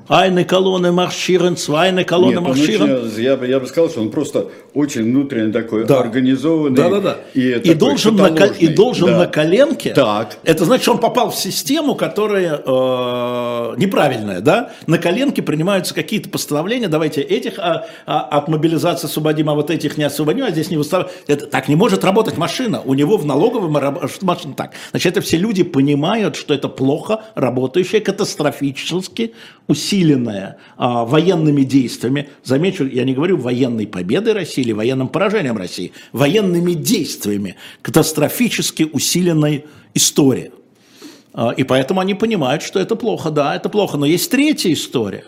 [0.09, 3.17] Айны колонны маршируют, свайны колонны маршируют.
[3.19, 6.01] Я, я бы сказал, что он просто очень внутренне такой да.
[6.01, 6.77] организованный.
[6.77, 7.17] Да, да, да.
[7.35, 9.19] И, и должен, на, и должен да.
[9.19, 9.93] на коленке.
[9.95, 10.39] Так.
[10.45, 14.73] Это значит, что он попал в систему, которая э, неправильная, да?
[14.87, 19.97] На коленке принимаются какие-то постановления, давайте этих а, а, от мобилизации освободим, а вот этих
[19.97, 21.07] не освободим, а здесь не выставим.
[21.27, 22.81] Это так не может работать машина.
[22.85, 24.73] У него в налоговом машина так.
[24.91, 29.33] Значит, это все люди понимают, что это плохо работающая, катастрофически
[29.97, 35.93] усиленная а, военными действиями, замечу, я не говорю военной победой России или военным поражением России,
[36.13, 40.53] военными действиями, катастрофически усиленной история.
[41.33, 43.97] А, и поэтому они понимают, что это плохо, да, это плохо.
[43.97, 45.25] Но есть третья история.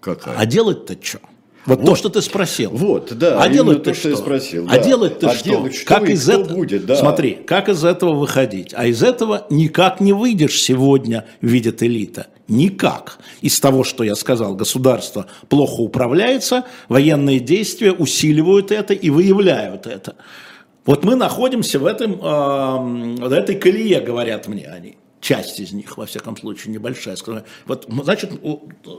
[0.00, 0.36] Какая?
[0.36, 1.20] А делать-то что?
[1.68, 2.70] Вот, вот то, что ты спросил.
[2.70, 3.42] Вот, да.
[3.42, 4.08] А делать то, что?
[4.08, 4.64] я спросил.
[4.70, 4.82] А да.
[4.82, 5.50] делать ты а что?
[5.50, 6.96] Делать что как из этого будет, да.
[6.96, 8.72] Смотри, как из этого выходить?
[8.74, 12.28] А из этого никак не выйдешь сегодня, видит элита.
[12.48, 13.18] Никак.
[13.42, 20.16] Из того, что я сказал, государство плохо управляется, военные действия усиливают это и выявляют это.
[20.86, 26.06] Вот мы находимся в, этом, э, этой колее, говорят мне они часть из них, во
[26.06, 28.32] всяком случае, небольшая, скажем, вот, значит,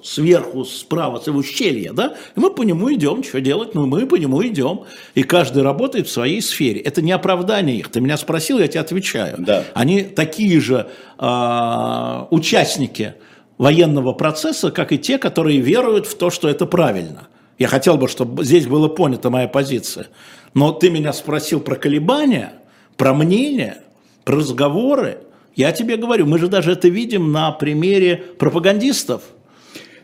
[0.03, 4.15] сверху, справа, с ущелья, да, и мы по нему идем, что делать, ну, мы по
[4.15, 4.81] нему идем,
[5.15, 6.81] и каждый работает в своей сфере.
[6.81, 9.35] Это не оправдание их, ты меня спросил, я тебе отвечаю.
[9.39, 9.63] Да.
[9.73, 13.15] Они такие же э, участники
[13.57, 17.27] военного процесса, как и те, которые веруют в то, что это правильно.
[17.57, 20.07] Я хотел бы, чтобы здесь была понята моя позиция.
[20.53, 22.53] Но ты меня спросил про колебания,
[22.95, 23.79] про мнение,
[24.23, 25.19] про разговоры,
[25.55, 29.23] я тебе говорю, мы же даже это видим на примере пропагандистов.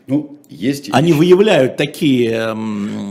[0.06, 0.88] Ну, есть...
[0.92, 2.56] Они выявляют такие...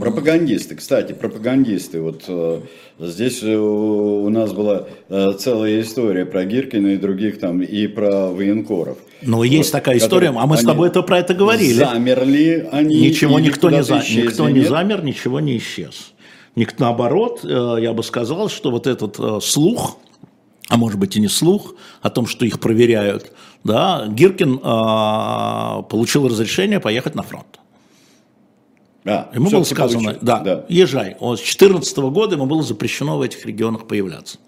[0.00, 2.00] Пропагандисты, кстати, пропагандисты.
[2.00, 2.60] Вот э,
[2.98, 8.28] здесь э, у нас была э, целая история про Гиркина и других там, и про
[8.28, 8.96] военкоров.
[9.20, 11.74] Ну, вот, есть такая история, а мы с тобой это про это говорили.
[11.74, 12.98] Замерли они.
[12.98, 13.96] Ничего никто не, за...
[13.96, 16.12] никто не замер, ничего не исчез.
[16.54, 19.98] Никто, наоборот, я бы сказал, что вот этот слух,
[20.68, 23.32] а может быть и не слух, о том, что их проверяют,
[23.64, 27.60] да, Гиркин э, получил разрешение поехать на фронт.
[29.04, 31.14] А, ему было сказано, да, да, езжай.
[31.14, 34.38] с 2014 года ему было запрещено в этих регионах появляться.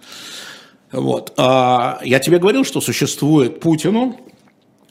[0.90, 1.32] Вот.
[1.36, 4.18] А, я тебе говорил, что существует Путину,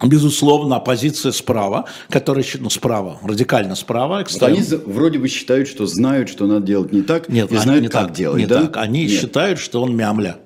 [0.02, 4.22] безусловно, оппозиция справа, которая, ну, справа, радикально справа.
[4.22, 4.56] Экстрем.
[4.56, 7.82] Вот они вроде бы считают, что знают, что надо делать не так, Нет, и знают,
[7.82, 8.62] не как так, делать, не да?
[8.62, 8.78] так.
[8.78, 9.12] Они Нет.
[9.20, 10.38] считают, что он мямля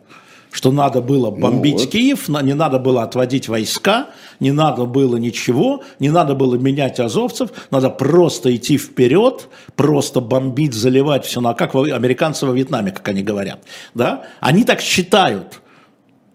[0.52, 1.90] что надо было ну бомбить ну, вот.
[1.90, 4.08] Киев, не надо было отводить войска,
[4.40, 10.74] не надо было ничего, не надо было менять азовцев, надо просто идти вперед, просто бомбить,
[10.74, 13.64] заливать все, на как американцы во Вьетнаме, как они говорят.
[13.94, 14.24] Да?
[14.42, 15.62] Они так считают.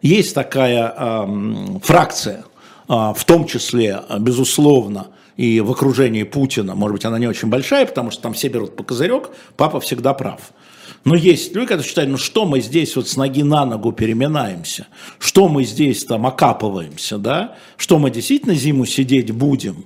[0.00, 1.26] Есть такая э,
[1.83, 2.44] фракция,
[2.88, 7.85] э, в том числе, безусловно, и в окружении Путина, может быть, она не очень большая,
[7.85, 10.40] потому что там все берут по козырек, папа всегда прав.
[11.05, 14.87] Но есть люди, которые считают, ну что мы здесь вот с ноги на ногу переминаемся,
[15.18, 19.85] что мы здесь там окапываемся, да, что мы действительно зиму сидеть будем,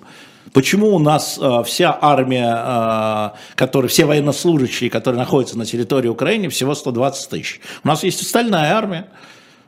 [0.53, 6.49] Почему у нас э, вся армия, э, которые, все военнослужащие, которые находятся на территории Украины,
[6.49, 7.61] всего 120 тысяч?
[7.85, 9.07] У нас есть остальная армия.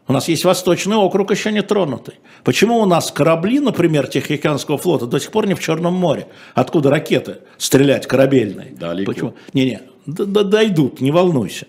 [0.09, 2.15] У нас есть Восточный округ, еще не тронутый.
[2.43, 6.27] Почему у нас корабли, например, Тихоокеанского флота до сих пор не в Черном море?
[6.55, 8.73] Откуда ракеты стрелять корабельные?
[8.73, 9.13] Далеко.
[9.13, 9.35] Почему?
[9.53, 11.67] Не-не, дойдут, не волнуйся.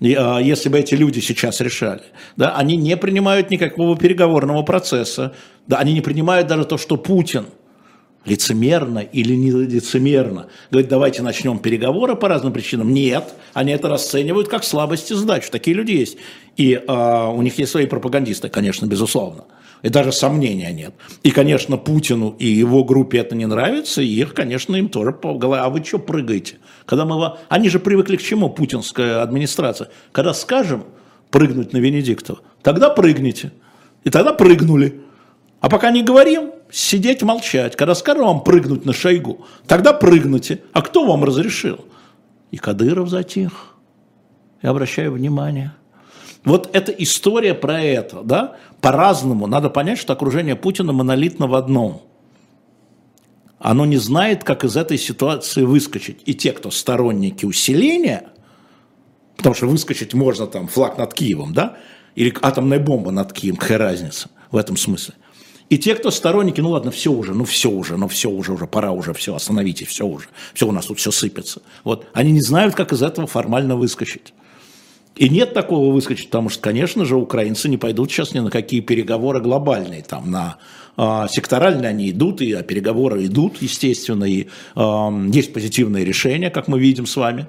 [0.00, 2.02] А, если бы эти люди сейчас решали,
[2.36, 5.34] да, они не принимают никакого переговорного процесса,
[5.66, 7.46] да, они не принимают даже то, что Путин
[8.24, 12.92] лицемерно или не лицемерно говорит, давайте начнем переговоры по разным причинам.
[12.92, 15.50] Нет, они это расценивают как слабость и сдачу.
[15.50, 16.18] Такие люди есть.
[16.56, 19.44] И а, у них есть свои пропагандисты, конечно, безусловно
[19.82, 20.94] и даже сомнения нет.
[21.22, 25.34] И, конечно, Путину и его группе это не нравится, и их, конечно, им тоже по
[25.34, 25.62] голове.
[25.62, 26.56] А вы что прыгаете?
[26.86, 27.34] Когда мы...
[27.48, 29.88] Они же привыкли к чему, путинская администрация?
[30.12, 30.84] Когда скажем
[31.30, 33.52] прыгнуть на Венедиктова, тогда прыгните.
[34.04, 35.00] И тогда прыгнули.
[35.60, 37.76] А пока не говорим, сидеть молчать.
[37.76, 40.62] Когда скажем вам прыгнуть на Шойгу, тогда прыгните.
[40.72, 41.84] А кто вам разрешил?
[42.52, 43.74] И Кадыров затих.
[44.62, 45.72] Я обращаю внимание–
[46.44, 49.46] вот эта история про это, да, по-разному.
[49.46, 52.02] Надо понять, что окружение Путина монолитно в одном.
[53.58, 56.20] Оно не знает, как из этой ситуации выскочить.
[56.26, 58.24] И те, кто сторонники усиления,
[59.36, 61.76] потому что выскочить можно там флаг над Киевом, да,
[62.16, 65.14] или атомная бомба над Киевом, какая разница в этом смысле.
[65.70, 68.66] И те, кто сторонники, ну ладно, все уже, ну все уже, ну все уже, уже
[68.66, 71.62] пора уже, все, остановитесь, все уже, все у нас тут все сыпется.
[71.84, 74.34] Вот, они не знают, как из этого формально выскочить.
[75.16, 78.80] И нет такого выскочить, потому что, конечно же, украинцы не пойдут сейчас ни на какие
[78.80, 80.02] переговоры глобальные.
[80.02, 80.56] Там на
[80.96, 86.68] а, секторальные они идут, и а переговоры идут, естественно, и а, есть позитивные решения, как
[86.68, 87.46] мы видим с вами.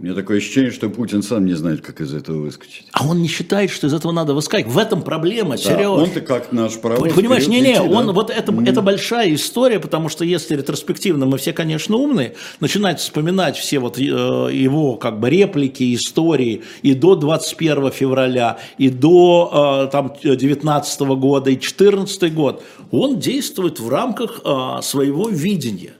[0.00, 2.88] У меня такое ощущение, что Путин сам не знает, как из этого выскочить.
[2.92, 4.74] А он не считает, что из этого надо выскакивать.
[4.74, 5.86] В этом проблема, да, Сереж.
[5.86, 7.12] Он-то как наш паровоз.
[7.12, 8.12] Понимаешь, не-не, он да?
[8.12, 8.68] вот это, mm.
[8.68, 13.96] это большая история, потому что если ретроспективно мы все, конечно, умные, начинать вспоминать все вот
[13.96, 21.00] э, его как бы реплики, истории и до 21 февраля, и до э, там 19
[21.00, 25.94] года, и 14 год, он действует в рамках э, своего видения.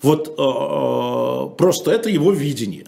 [0.00, 2.86] Вот э, э просто это его видение.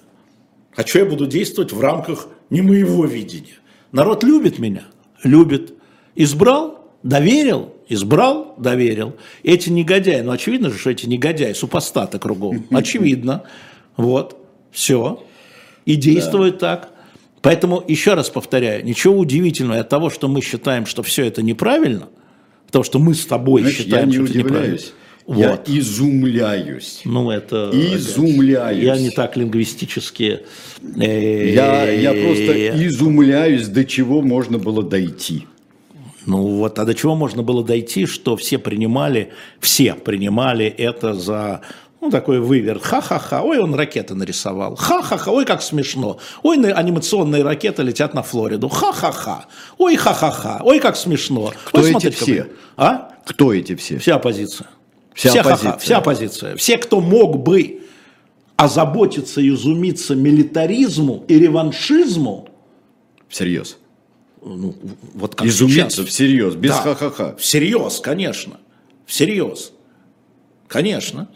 [0.75, 3.59] А что я буду действовать в рамках не моего видения?
[3.93, 4.85] Народ любит меня?
[5.23, 5.75] Любит.
[6.15, 6.83] Избрал?
[7.03, 9.17] доверил, избрал, доверил.
[9.43, 13.45] Эти негодяи, ну очевидно же, что эти негодяи, супостаты кругом, очевидно.
[13.97, 14.37] Вот,
[14.71, 15.25] все.
[15.85, 16.77] И действуют да.
[16.77, 16.89] так.
[17.41, 22.09] Поэтому, еще раз повторяю, ничего удивительного от того, что мы считаем, что все это неправильно,
[22.67, 24.45] потому что мы с тобой Значит, считаем, я не что удивляюсь.
[24.45, 25.02] это неправильно.
[25.27, 27.03] Я изумляюсь.
[27.05, 27.71] Ну, это...
[27.73, 28.85] Изумляюсь.
[28.85, 30.41] Я не так лингвистически...
[30.97, 35.47] Я, я просто изумляюсь, до чего можно было дойти.
[36.27, 41.63] Ну вот, а до чего можно было дойти, что все принимали, все принимали это за
[42.01, 42.83] ну, такой выверт.
[42.83, 43.43] Ха-ха-ха.
[43.43, 44.75] Ой, он ракеты нарисовал.
[44.75, 45.31] Ха-ха-ха.
[45.31, 46.19] Ой, как смешно.
[46.43, 48.69] Ой, анимационные ракеты летят на Флориду.
[48.69, 49.47] Ха-ха-ха.
[49.79, 50.61] Ой, ха-ха-ха.
[50.65, 51.53] Ой, как смешно.
[51.65, 52.47] Кто Ой, эти смотрите, все?
[52.77, 53.13] А?
[53.25, 53.99] Кто эти все?
[53.99, 54.67] Вся оппозиция.
[55.15, 55.79] Вся, вся оппозиция.
[55.79, 56.57] Вся оппозиция.
[56.57, 57.81] Все, кто мог бы
[58.57, 62.49] озаботиться и изумиться милитаризму и реваншизму.
[63.29, 63.79] Всерьез.
[64.45, 64.75] Ну,
[65.15, 66.09] вот как Изумиться сейчас.
[66.09, 67.37] всерьез, без да, ха-ха-ха.
[67.37, 68.59] Всерьез, конечно.
[69.07, 69.73] Всерьез.
[70.67, 71.29] Конечно.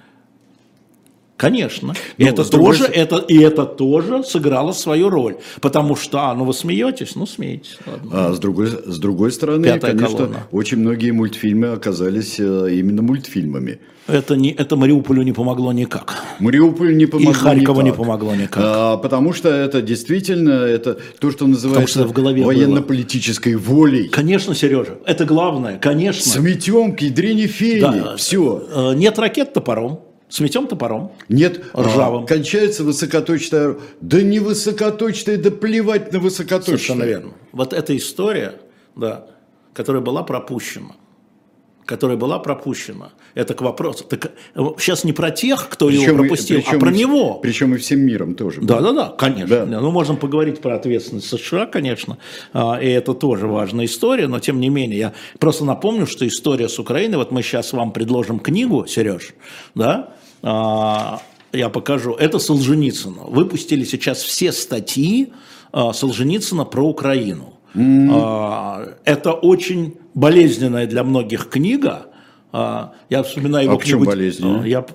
[1.36, 1.94] Конечно.
[2.16, 2.96] Ну, это тоже, другой...
[2.96, 5.36] это, и это тоже сыграло свою роль.
[5.60, 7.78] Потому что, а, ну вы смеетесь, ну смеетесь.
[8.12, 10.46] А с другой, с другой стороны, Пятая конечно, колонна.
[10.50, 13.80] очень многие мультфильмы оказались э, именно мультфильмами.
[14.08, 16.14] Это, не, это Мариуполю не помогло никак.
[16.38, 17.84] Мариуполь не помогло И Харькову никак.
[17.84, 18.62] не помогло никак.
[18.64, 23.62] А, потому что это действительно это то, что называется что в голове военно-политической было.
[23.62, 24.08] волей.
[24.08, 26.22] Конечно, Сережа, это главное, конечно.
[26.22, 28.16] Сметем к ядрине фени, да.
[28.16, 28.64] все.
[28.72, 30.00] Э, нет ракет топором.
[30.28, 31.12] Сметем топором.
[31.28, 32.24] Нет, ржавым.
[32.24, 33.76] А, кончается высокоточное.
[34.00, 36.78] Да не высокоточное, да плевать на высокоточное.
[36.78, 37.32] Совершенно верно.
[37.52, 38.54] Вот эта история,
[38.96, 39.26] да,
[39.72, 40.96] которая была пропущена,
[41.84, 43.12] которая была пропущена.
[43.34, 44.02] Это к вопросу.
[44.04, 44.32] Так,
[44.78, 47.34] сейчас не про тех, кто причем его пропустил, причем а про и, него.
[47.34, 48.62] Причем и всем миром тоже.
[48.62, 49.66] Да, да, да, конечно.
[49.66, 49.80] Да.
[49.80, 52.18] Ну, можем поговорить про ответственность США, конечно,
[52.52, 56.68] а, и это тоже важная история, но тем не менее, я просто напомню, что история
[56.68, 59.34] с Украиной, вот мы сейчас вам предложим книгу, Сереж,
[59.74, 63.22] да, я покажу, это Солженицына.
[63.24, 65.32] Выпустили сейчас все статьи
[65.72, 67.54] а, Солженицына про Украину.
[67.74, 68.96] Mm.
[69.04, 72.06] Это очень болезненная для многих книга.
[72.52, 74.04] А, я вспоминаю его а книгу.
[74.04, 74.86] Почему Я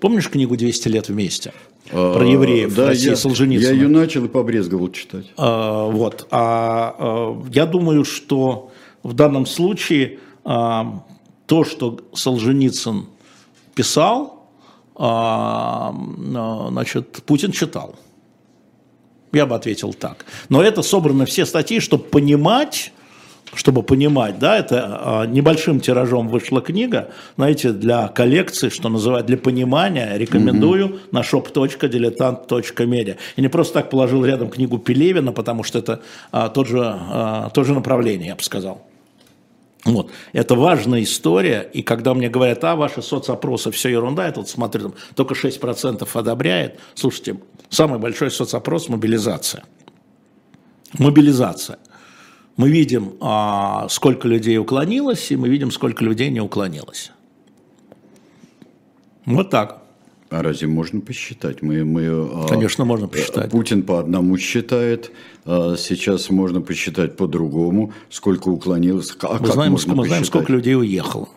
[0.00, 1.52] помнишь книгу «200 лет вместе»?
[1.90, 3.68] про евреев да, России я, Солженицына.
[3.68, 5.26] Я ее начал и побрезговал читать.
[5.36, 6.26] А, вот.
[6.30, 8.70] А, а, я думаю, что
[9.02, 11.04] в данном случае а,
[11.46, 13.06] то, что Солженицын
[13.74, 14.41] писал, а,
[16.70, 17.96] значит, Путин читал.
[19.32, 20.26] Я бы ответил так.
[20.48, 22.92] Но это собраны все статьи, чтобы понимать,
[23.54, 29.36] чтобы понимать, да, это а, небольшим тиражом вышла книга, знаете, для коллекции, что называют, для
[29.36, 31.00] понимания, рекомендую mm-hmm.
[31.12, 33.16] на shop.diletant.media.
[33.36, 36.00] И не просто так положил рядом книгу Пелевина, потому что это
[36.30, 38.86] а, тот же, а, то же направление, я бы сказал.
[39.84, 40.12] Вот.
[40.32, 44.90] Это важная история, и когда мне говорят, а, ваши соцопросы, все ерунда, я тут смотрю,
[44.90, 46.78] там, только 6% одобряет.
[46.94, 49.64] Слушайте, самый большой соцопрос– мобилизация.
[50.98, 51.78] Мобилизация.
[52.56, 57.10] Мы видим, а, сколько людей уклонилось, и мы видим, сколько людей не уклонилось.
[59.24, 59.81] Вот так.
[60.32, 61.60] А разве можно посчитать?
[61.60, 63.50] Мы, мы, а, Конечно, можно посчитать.
[63.50, 65.12] Путин по одному считает,
[65.44, 69.14] а сейчас можно посчитать по-другому, сколько уклонилось.
[69.20, 71.28] А мы знаем, мы знаем, сколько людей уехало.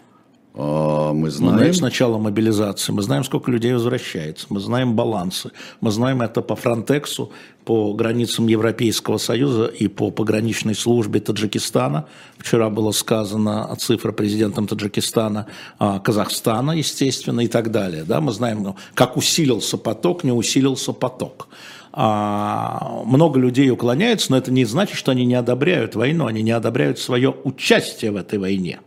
[0.57, 1.53] А, мы знаем.
[1.53, 6.21] Мы знаем с начала мобилизации, мы знаем, сколько людей возвращается, мы знаем балансы, мы знаем
[6.21, 7.31] это по Фронтексу,
[7.65, 12.05] по границам Европейского Союза и по пограничной службе Таджикистана.
[12.37, 18.03] Вчера было сказано цифра президентом Таджикистана, а, Казахстана, естественно, и так далее.
[18.03, 21.49] Да, мы знаем, ну, как усилился поток, не усилился поток.
[21.91, 26.51] А, много людей уклоняются, но это не значит, что они не одобряют войну, они не
[26.51, 28.79] одобряют свое участие в этой войне.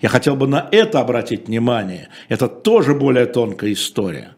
[0.00, 2.08] Я хотел бы на это обратить внимание.
[2.28, 4.36] Это тоже более тонкая история.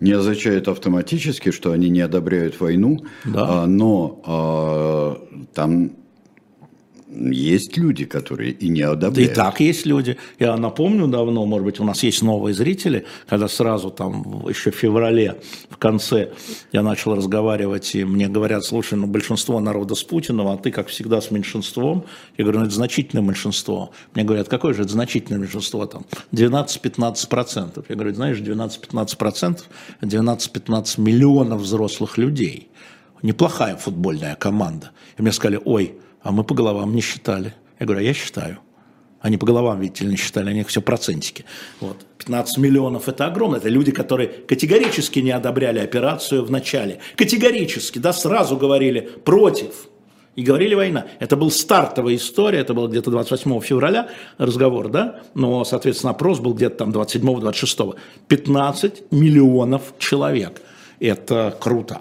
[0.00, 3.62] Не означает автоматически, что они не одобряют войну, да.
[3.62, 5.92] а, но а, там
[7.10, 9.32] есть люди, которые и не одобряют.
[9.32, 10.16] И так есть люди.
[10.38, 14.76] Я напомню давно, может быть, у нас есть новые зрители, когда сразу там еще в
[14.76, 16.30] феврале, в конце,
[16.72, 20.88] я начал разговаривать, и мне говорят, слушай, ну большинство народа с Путиным, а ты, как
[20.88, 22.04] всегда, с меньшинством.
[22.38, 23.90] Я говорю, ну это значительное меньшинство.
[24.14, 26.04] Мне говорят, какое же это значительное меньшинство там?
[26.32, 27.86] 12-15 процентов.
[27.88, 29.66] Я говорю, знаешь, 12-15 процентов,
[30.02, 32.68] 12-15 миллионов взрослых людей.
[33.22, 34.92] Неплохая футбольная команда.
[35.18, 37.54] И мне сказали, ой, а мы по головам не считали.
[37.78, 38.58] Я говорю, а я считаю.
[39.20, 41.44] Они по головам, видите ли, не считали, они все процентики.
[41.80, 42.06] Вот.
[42.18, 43.56] 15 миллионов– это огромно.
[43.56, 47.00] Это люди, которые категорически не одобряли операцию в начале.
[47.16, 49.88] Категорически, да, сразу говорили против.
[50.36, 51.06] и говорили война.
[51.18, 54.08] Это был стартовая история, это было где-то 28 февраля
[54.38, 57.96] разговор, да, но, соответственно, опрос был где-то там 27-26.
[58.28, 60.62] 15 миллионов человек.
[61.00, 62.00] Это круто.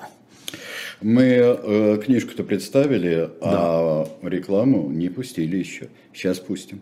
[1.01, 3.39] Мы э, книжку-то представили, да.
[3.41, 5.89] а рекламу не пустили еще.
[6.13, 6.81] Сейчас пустим.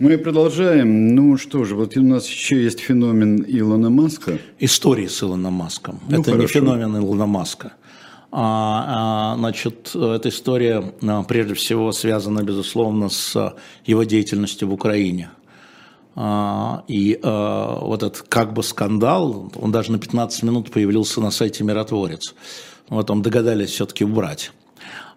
[0.00, 1.14] Мы продолжаем.
[1.14, 4.38] Ну что же, вот у нас еще есть феномен Илона Маска.
[4.58, 6.00] История с Илоном Маском.
[6.08, 6.40] Ну, это хорошо.
[6.40, 7.74] не феномен Илона Маска.
[8.32, 15.32] А, а, значит, эта история а, прежде всего связана, безусловно, с его деятельностью в Украине.
[16.16, 21.30] А, и а, вот этот как бы скандал, он даже на 15 минут появился на
[21.30, 22.34] сайте «Миротворец».
[22.88, 24.52] Вот там догадались все-таки убрать.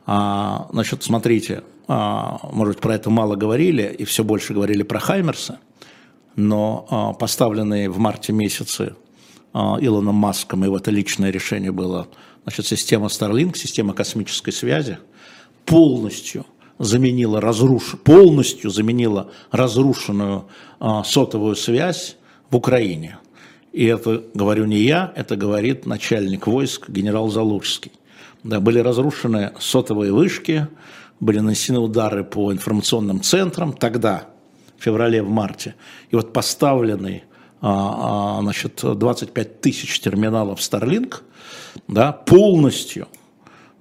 [0.05, 5.59] А, значит, смотрите, может быть, про это мало говорили, и все больше говорили про Хаймерса,
[6.36, 8.95] но а, поставленные в марте месяце
[9.53, 12.07] а, Илоном Маском, и вот это личное решение было,
[12.43, 14.97] значит, система Starlink, система космической связи,
[15.65, 16.45] полностью
[16.79, 17.95] заменила, разруш...
[18.03, 20.45] полностью заменила разрушенную
[21.05, 22.17] сотовую связь
[22.49, 23.17] в Украине.
[23.71, 27.91] И это говорю не я, это говорит начальник войск генерал Залужский.
[28.43, 30.67] Да, были разрушены сотовые вышки,
[31.20, 34.26] были нанесены удары по информационным центрам тогда,
[34.78, 35.76] в феврале, в марте.
[36.09, 37.24] И вот поставленный
[37.66, 41.22] а, а, значит, 25 тысяч терминалов Starlink
[41.88, 43.07] да, полностью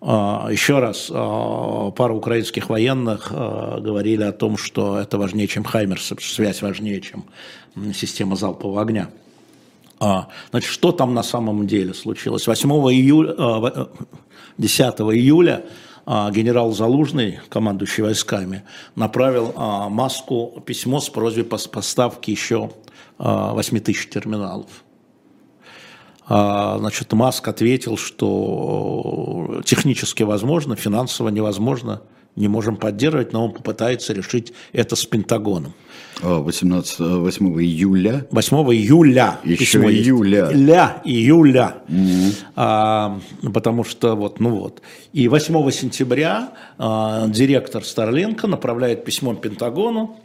[0.00, 6.62] а, еще раз, пару украинских военных говорили о том, что это важнее, чем Хаймерс, связь
[6.62, 7.24] важнее, чем
[7.92, 9.10] система залпового огня.
[10.50, 12.46] Значит, что там на самом деле случилось?
[12.46, 13.88] 8 июля,
[14.58, 15.68] 10 июля а,
[16.06, 18.64] генерал Залужный, командующий войсками,
[18.96, 22.70] направил а, Маску письмо с просьбой поставки еще
[23.18, 24.84] 8 а, тысяч терминалов.
[26.26, 32.00] Значит, Маск ответил, что технически возможно, финансово невозможно,
[32.36, 35.74] не можем поддерживать, но он попытается решить это с Пентагоном.
[36.22, 38.26] 18, 8 июля.
[38.30, 39.38] 8 июля.
[39.44, 40.50] Еще июля.
[40.52, 41.76] Ля, июля.
[41.88, 42.32] Угу.
[42.56, 43.18] А,
[43.52, 44.82] потому что вот, ну вот.
[45.12, 50.16] И 8 сентября а, директор Старлинка направляет письмо Пентагону,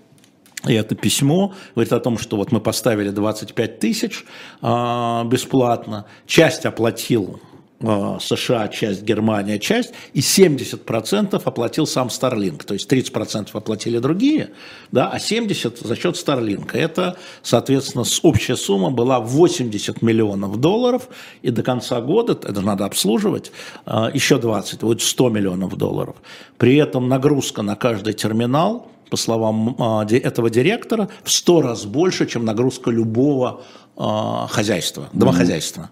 [0.68, 4.24] и это письмо говорит о том, что вот мы поставили 25 тысяч
[4.62, 7.47] а, бесплатно, часть оплатил Э,
[7.80, 14.50] США часть, Германия часть, и 70% оплатил сам Starlink, то есть 30% оплатили другие,
[14.92, 16.72] да, а 70% за счет Starlink.
[16.74, 21.08] Это, соответственно, общая сумма была 80 миллионов долларов,
[21.44, 23.52] и до конца года, это надо обслуживать,
[23.86, 26.16] э, еще 20, будет 100 миллионов долларов.
[26.58, 29.76] При этом нагрузка на каждый терминал, по словам
[30.10, 33.62] э, этого директора, в 100 раз больше, чем нагрузка любого
[33.96, 35.90] хозяйства, домохозяйства.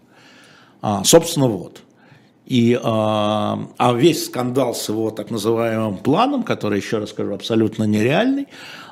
[0.88, 1.81] А, собственно, вот.
[2.45, 7.86] И, а, а весь скандал с его так называемым планом, который, еще раз скажу, абсолютно
[7.86, 8.47] нереальный,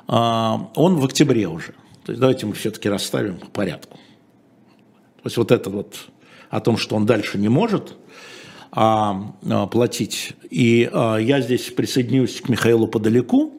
[0.07, 1.75] а, он в октябре уже.
[2.03, 3.99] То есть давайте мы все-таки расставим по порядку.
[5.17, 6.07] То есть вот это вот
[6.49, 7.95] о том, что он дальше не может
[8.71, 10.33] а, а, платить.
[10.49, 13.53] И а, я здесь присоединюсь к Михаилу Подалеку,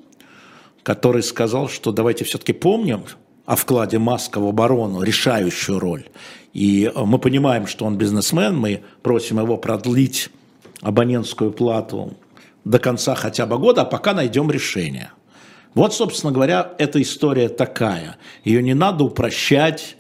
[0.83, 3.05] который сказал, что давайте все-таки помним
[3.47, 6.07] о вкладе Маска в оборону, решающую роль.
[6.55, 10.31] И э, мы понимаем, что он бизнесмен, мы просим его продлить
[10.81, 12.15] абонентскую плату
[12.65, 15.11] до конца хотя бы года, а пока найдем решение.
[15.75, 18.17] Вот, собственно говоря, эта история такая.
[18.45, 19.97] Ее не надо упрощать,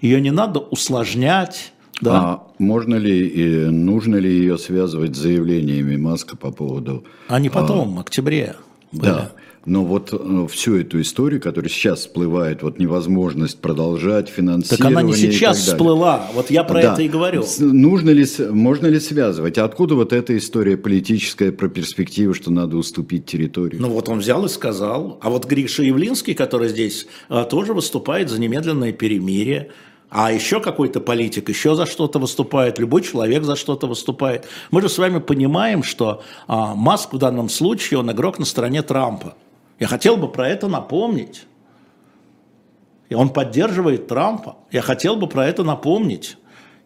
[0.00, 2.12] ее не надо усложнять, Да.
[2.14, 7.04] А можно ли и нужно ли ее связывать с заявлениями Маска по поводу...
[7.28, 8.54] Они потом, а, в октябре.
[8.92, 9.10] Были.
[9.10, 9.32] Да.
[9.68, 14.78] Но вот э, всю эту историю, которая сейчас всплывает, вот невозможность продолжать финансирование.
[14.78, 16.92] Так она не сейчас всплыла, вот я про да.
[16.94, 17.44] это и говорю.
[17.58, 19.58] Нужно ли, можно ли связывать?
[19.58, 23.80] Откуда вот эта история политическая про перспективу, что надо уступить территорию?
[23.80, 25.18] Ну вот он взял и сказал.
[25.20, 29.70] А вот Гриша Явлинский, который здесь э, тоже выступает за немедленное перемирие,
[30.10, 34.46] а еще какой-то политик еще за что-то выступает, любой человек за что-то выступает.
[34.70, 38.82] Мы же с вами понимаем, что а, Маск в данном случае, он игрок на стороне
[38.82, 39.34] Трампа.
[39.78, 41.46] Я хотел бы про это напомнить.
[43.08, 44.56] И он поддерживает Трампа.
[44.70, 46.36] Я хотел бы про это напомнить.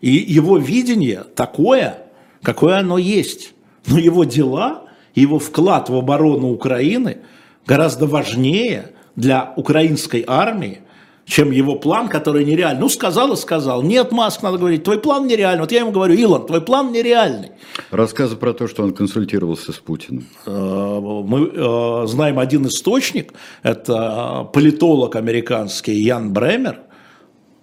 [0.01, 1.99] И его видение такое,
[2.43, 3.55] какое оно есть.
[3.87, 4.85] Но его дела,
[5.15, 7.19] его вклад в оборону Украины
[7.67, 10.83] гораздо важнее для украинской армии,
[11.25, 12.81] чем его план, который нереальный.
[12.81, 13.83] Ну, сказал и сказал.
[13.83, 15.61] Нет, Маск, надо говорить, твой план нереальный.
[15.61, 17.53] Вот я ему говорю, Илон, твой план нереальный.
[17.91, 20.27] Рассказы про то, что он консультировался с Путиным.
[20.47, 26.81] Э, мы э, знаем один источник, это политолог американский Ян Бремер.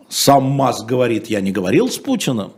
[0.07, 2.53] Сам Маск говорит, я не говорил с Путиным.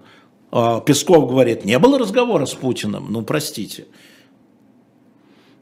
[0.51, 3.07] Э, Песков говорит, не было разговора с Путиным.
[3.09, 3.87] Ну, простите.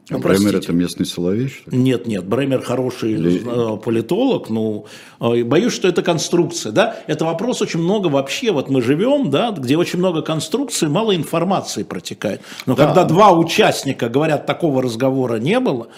[0.09, 1.77] Ну, Бремер это местный соловей, что ли?
[1.77, 3.41] Нет, нет, Бремер хороший Или...
[3.45, 4.85] Э, политолог, ну,
[5.19, 9.51] э, боюсь, что это конструкция, да, это вопрос очень много вообще, вот мы живем, да,
[9.51, 12.87] где очень много конструкций, мало информации протекает, но да.
[12.87, 15.89] когда два участника говорят, такого разговора не было,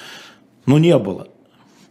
[0.66, 1.28] ну, не было,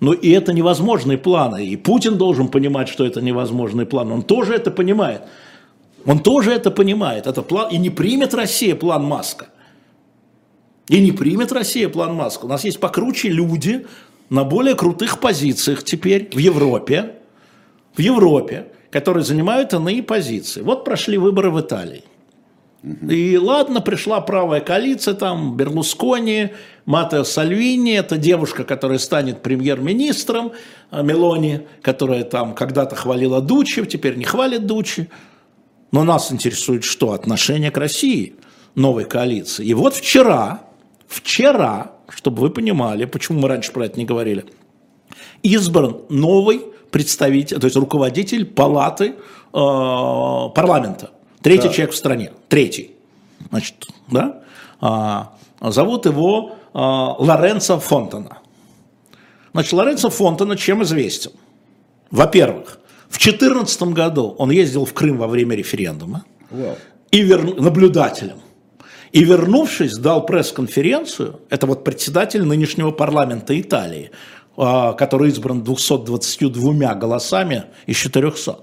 [0.00, 1.66] ну и это невозможные планы.
[1.66, 4.10] И Путин должен понимать, что это невозможный план.
[4.10, 5.22] Он тоже это понимает.
[6.06, 7.26] Он тоже это понимает.
[7.26, 7.70] Это план.
[7.70, 9.48] И не примет Россия план Маска.
[10.91, 12.47] И не примет Россия план Маска.
[12.47, 13.86] У нас есть покруче люди
[14.28, 17.14] на более крутых позициях теперь в Европе,
[17.95, 20.62] в Европе, которые занимают иные позиции.
[20.62, 22.03] Вот прошли выборы в Италии.
[23.09, 26.49] И ладно, пришла правая коалиция, там Берлускони,
[26.86, 30.51] Матео Сальвини, это девушка, которая станет премьер-министром,
[30.91, 35.09] а Мелони, которая там когда-то хвалила Дучи, теперь не хвалит Дучи.
[35.93, 37.12] Но нас интересует что?
[37.12, 38.34] Отношение к России
[38.74, 39.64] новой коалиции.
[39.64, 40.62] И вот вчера
[41.11, 44.44] Вчера, чтобы вы понимали, почему мы раньше про это не говорили,
[45.42, 49.16] избран новый представитель, то есть руководитель палаты э,
[49.52, 51.11] парламента.
[51.42, 51.74] Третий да.
[51.74, 52.30] человек в стране.
[52.48, 52.92] Третий.
[53.50, 54.42] Значит, да?
[54.80, 58.38] А, зовут его а, Лоренцо Фонтана.
[59.52, 61.32] Значит, Лоренцо Фонтана чем известен?
[62.12, 66.78] Во-первых, в 2014 году он ездил в Крым во время референдума wow.
[67.11, 67.61] и вер...
[67.61, 68.38] наблюдателем.
[69.12, 74.11] И вернувшись, дал пресс-конференцию, это вот председатель нынешнего парламента Италии,
[74.56, 78.58] а, который избран 222 голосами из 400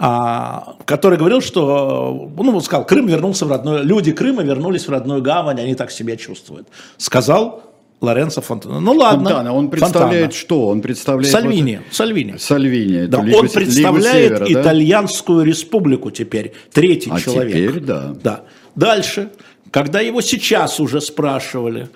[0.00, 4.90] а, который говорил, что, ну, он сказал, Крым вернулся в родной, люди Крыма вернулись в
[4.90, 6.68] родную гавань, они так себя чувствуют.
[6.98, 7.64] Сказал
[8.00, 8.78] Лоренцо Фонтана.
[8.78, 9.24] Ну ладно.
[9.24, 9.52] Фонтана.
[9.52, 10.32] Он представляет Фонтана.
[10.32, 10.68] что?
[10.68, 11.32] Он представляет...
[11.32, 11.80] Сальвини.
[11.84, 11.94] Вот...
[11.94, 12.36] Сальвини.
[12.38, 13.06] Сальвини.
[13.06, 14.62] Да, лигу, он представляет Севера, да?
[14.62, 16.52] Итальянскую республику теперь.
[16.72, 17.52] Третий а человек.
[17.52, 18.14] теперь да.
[18.22, 18.40] Да.
[18.76, 19.30] Дальше.
[19.70, 21.90] Когда его сейчас уже спрашивали,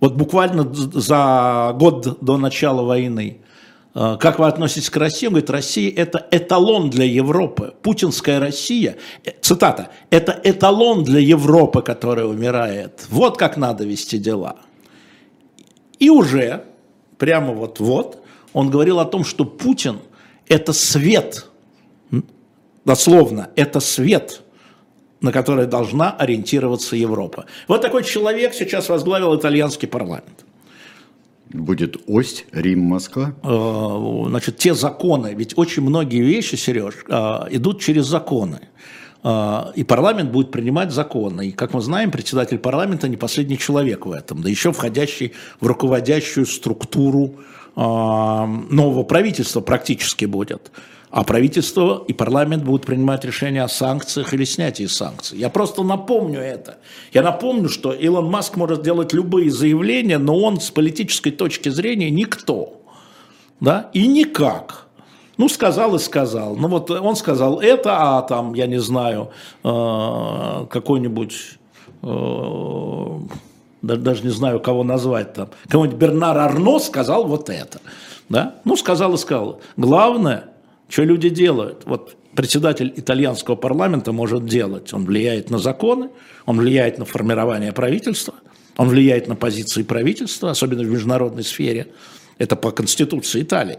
[0.00, 3.38] вот буквально за год до начала войны,
[3.94, 5.26] э, как вы относитесь к России?
[5.26, 7.74] Он говорит, Россия– это эталон для Европы.
[7.82, 13.06] Путинская Россия, э, цитата, это эталон для Европы, которая умирает.
[13.10, 14.56] Вот как надо вести дела.
[16.00, 16.64] И уже,
[17.18, 20.00] прямо вот-вот, он говорил о том, что Путин–
[20.48, 21.46] это свет,
[22.84, 24.42] дословно, это свет–
[25.22, 27.46] на которое должна ориентироваться Европа.
[27.68, 30.44] Вот такой человек сейчас возглавил итальянский парламент.
[31.52, 33.34] Будет ось Рим-Москва?
[33.42, 38.60] Э, значит, те законы, ведь очень многие вещи, Сереж, э, идут через законы.
[39.22, 41.48] Э, и парламент будет принимать законы.
[41.48, 45.66] И, как мы знаем, председатель парламента не последний человек в этом, да еще входящий в
[45.66, 47.36] руководящую структуру
[47.74, 50.70] нового правительства практически будет
[51.12, 55.38] а правительство и парламент будут принимать решения о санкциях или снятии санкций.
[55.38, 56.78] Я просто напомню это.
[57.12, 62.10] Я напомню, что Илон Маск может делать любые заявления, но он с политической точки зрения
[62.10, 62.80] никто.
[63.60, 63.90] Да?
[63.92, 64.86] И никак.
[65.36, 66.56] Ну, сказал и сказал.
[66.56, 69.32] Ну, вот он сказал это, а там, я не знаю,
[69.62, 71.58] э, какой-нибудь
[72.04, 73.18] э,
[73.82, 77.80] даже не знаю, кого назвать там, кого-нибудь Бернар Арно сказал вот это.
[78.30, 78.54] Да?
[78.64, 79.60] Ну, сказал и сказал.
[79.76, 80.51] Главное,
[80.92, 81.84] что люди делают?
[81.86, 84.92] Вот председатель итальянского парламента может делать.
[84.92, 86.10] Он влияет на законы,
[86.44, 88.34] он влияет на формирование правительства,
[88.76, 91.86] он влияет на позиции правительства, особенно в международной сфере.
[92.36, 93.78] Это по Конституции Италии.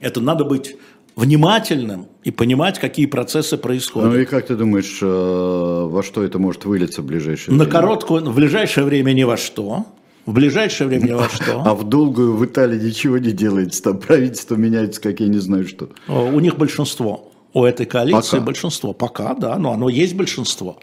[0.00, 0.76] Это надо быть
[1.14, 4.10] внимательным и понимать, какие процессы происходят.
[4.10, 7.72] Ну и как ты думаешь, э, во что это может вылиться в ближайшее На время?
[7.72, 9.84] короткую, в ближайшее время ни во что.
[10.26, 11.62] В ближайшее время во что.
[11.64, 15.66] А в долгую в Италии ничего не делается, там правительство меняется, как я не знаю
[15.66, 15.88] что.
[16.08, 17.32] У них большинство.
[17.54, 18.44] У этой коалиции Пока.
[18.44, 18.92] большинство.
[18.92, 20.78] Пока, да, но оно есть большинство.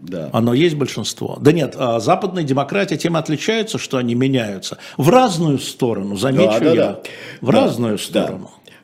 [0.00, 0.28] Да.
[0.32, 1.38] Оно есть большинство.
[1.40, 4.78] Да нет, а западные демократии тем отличаются, что они меняются.
[4.96, 6.74] В разную сторону, замечу Да, да, я.
[6.74, 7.02] да.
[7.40, 8.38] В Да, разную да.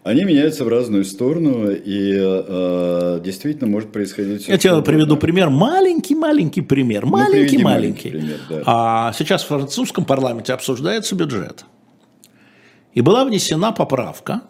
[0.08, 5.50] Они меняются в разную сторону, и э, действительно может происходить все Я тебе приведу пример,
[5.50, 8.08] маленький-маленький пример, Ну, маленький-маленький.
[8.08, 8.62] маленький пример, да.
[8.64, 11.66] А сейчас в французском парламенте обсуждается бюджет.
[12.94, 14.44] И была внесена поправка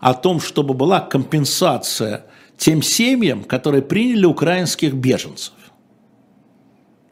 [0.00, 2.26] о том, чтобы была компенсация
[2.58, 5.54] тем семьям, которые приняли украинских беженцев.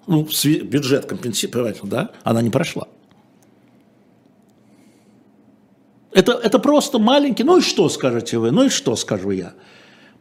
[0.06, 2.86] Ну, бюджет компенсировать, да, она не прошла.
[6.12, 9.52] Это, это просто маленький, ну и что скажете вы, ну и что скажу я.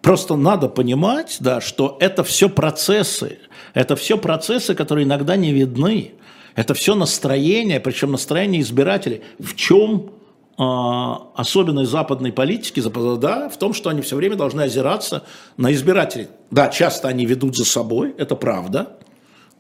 [0.01, 3.39] Просто надо понимать, да, что это все процессы,
[3.73, 6.13] это все процессы, которые иногда не видны.
[6.55, 9.21] Это все настроение, причем настроение избирателей.
[9.37, 10.11] В чем
[10.57, 12.81] а, особенность западной политики,
[13.19, 15.23] да, в том, что они все время должны озираться
[15.55, 16.29] на избирателей.
[16.49, 18.97] Да, часто они ведут за собой, это правда,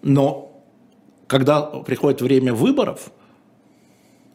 [0.01, 0.63] но
[1.27, 3.11] когда приходит время выборов,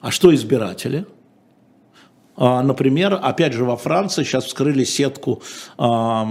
[0.01, 1.05] а что избиратели?
[2.43, 5.43] А, Например, опять же во Франции сейчас вскрыли сетку
[5.79, 6.27] а,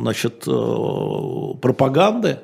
[0.00, 2.40] значит, э, пропаганды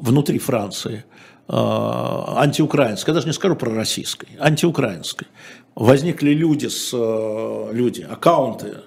[0.00, 1.04] внутри Франции,
[1.46, 5.28] а, антиукраинской, я даже не скажу про российской, антиукраинской.
[5.76, 8.78] Возникли люди, с, э, люди аккаунты,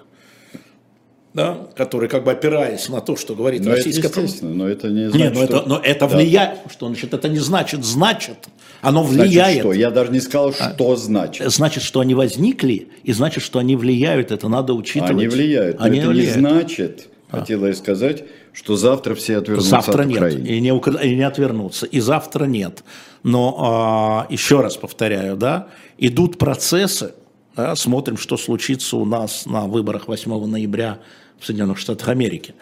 [1.34, 4.68] да, которые как бы опираясь на то, что говорит Но это российская пропаганда, естественно, но
[4.68, 6.18] это не нет, значит, но это, что- но это Да.
[6.18, 6.60] влияет.
[6.70, 7.14] Что значит?
[7.14, 8.38] Это не значит, значит.
[8.82, 9.60] Оно Значит, влияет.
[9.60, 9.72] что?
[9.74, 10.74] Я даже не сказал, А.
[10.74, 11.50] что значит.
[11.52, 14.32] Значит, что они возникли, и значит, что они влияют.
[14.32, 15.12] Это надо учитывать.
[15.12, 15.80] Они влияют.
[15.80, 16.36] Но Они это влияют.
[16.38, 16.40] А.
[16.42, 18.24] не значит, хотела я сказать,
[18.54, 20.46] что завтра все отвернутся Завтра от нет, Украины.
[20.48, 22.84] и не, укра- и не отвернуться, и завтра нет.
[23.24, 25.68] Но а, еще раз повторяю, да,
[25.98, 27.14] идут процессы,
[27.56, 30.98] да, смотрим, что случится у нас на выборах 8 ноября
[31.42, 32.54] в Соединенных Штатах Америки.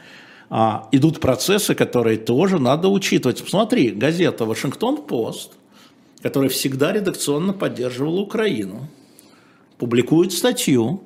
[0.50, 3.44] А, идут процессы, которые тоже надо учитывать.
[3.44, 5.52] Посмотри, газета «Вашингтон-Пост»,
[6.24, 8.88] которая всегда редакционно поддерживала Украину,
[9.78, 11.04] публикует статью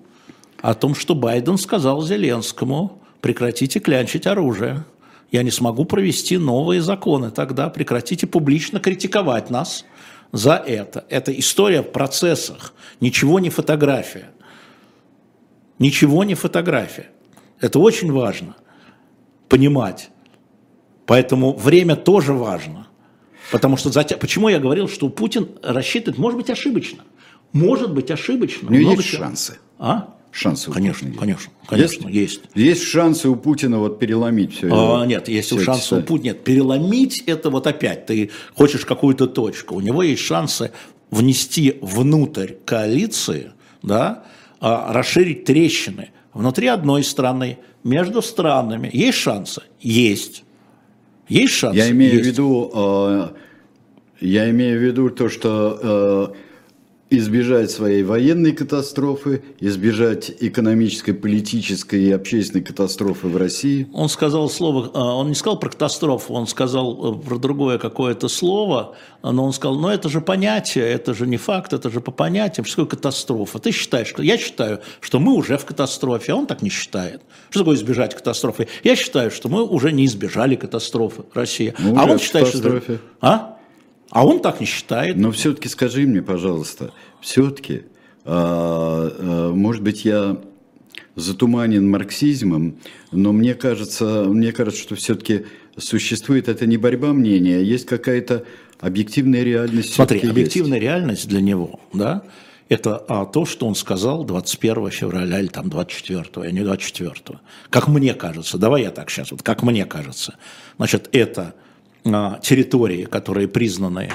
[0.62, 4.86] о том, что Байден сказал Зеленскому, прекратите клянчить оружие.
[5.32, 7.32] Я не смогу провести новые законы.
[7.32, 9.84] Тогда прекратите публично критиковать нас
[10.32, 11.06] за это.
[11.10, 12.74] Это история в процессах.
[13.02, 14.30] Ничего не фотография.
[15.80, 17.10] Ничего не фотография.
[17.64, 18.58] Это очень важно
[19.48, 20.10] понимать.
[21.06, 22.88] Поэтому время тоже важно.
[23.52, 24.18] Потому что затя...
[24.18, 27.06] почему я говорил, что Путин рассчитывает, может быть, ошибочно.
[27.54, 28.68] Может быть, ошибочно.
[28.68, 29.24] У него Много есть чего.
[29.24, 29.60] шансы.
[29.80, 30.14] А?
[30.32, 32.42] Шансы у Конечно, Путина конечно, конечно, есть.
[32.54, 36.02] Есть шансы у Путина вот переломить все А, нет, если все шансы у.
[36.02, 40.72] Путина, нет, переломить это вот опять, ты хочешь какую-то точку, у него есть шансы
[41.12, 43.52] внести внутрь коалиции,
[43.84, 44.26] да,
[44.60, 48.90] а, расширить трещины внутри одной страны, между странами.
[48.94, 49.62] Есть шансы?
[49.82, 50.44] Есть.
[51.28, 51.78] Есть шансы?
[51.78, 52.26] Я имею Есть.
[52.26, 53.30] в виду, э,
[54.22, 56.36] я имею в виду то, что э,
[57.18, 63.88] избежать своей военной катастрофы, избежать экономической, политической и общественной катастрофы в России.
[63.94, 68.28] Он сказал слово, э, он не сказал про катастрофу, он сказал э, про другое какое-то
[68.28, 72.12] слово, но он сказал, ну это же понятие, это же не факт, это же по
[72.12, 73.60] понятиям, что такое катастрофа.
[73.60, 77.22] Ты считаешь, что я считаю, что мы уже в катастрофе, а он так не считает.
[77.50, 78.68] Что такое избежать катастрофы?
[78.84, 81.74] Я считаю, что мы уже не избежали катастрофы Россия.
[81.80, 82.82] Мы а он считает, что...
[83.22, 83.53] А?
[84.14, 85.18] А он так не считает.
[85.18, 87.82] Но все-таки скажи мне, пожалуйста, все-таки,
[88.26, 90.38] может быть, я
[91.16, 92.78] затуманен марксизмом,
[93.12, 95.46] но мне кажется, мне кажется, что все-таки
[95.78, 98.46] существует это не борьба мнения, а есть какая-то
[98.80, 99.94] объективная реальность.
[99.94, 102.22] Смотри, объективная реальность для него, да,
[102.70, 107.40] это а, то, что он сказал 21 февраля или там 24, а не 24.
[107.72, 110.36] Как мне кажется, давай я так сейчас, вот как мне кажется.
[110.78, 111.63] Значит, это а,
[112.04, 114.10] территории, которые признаны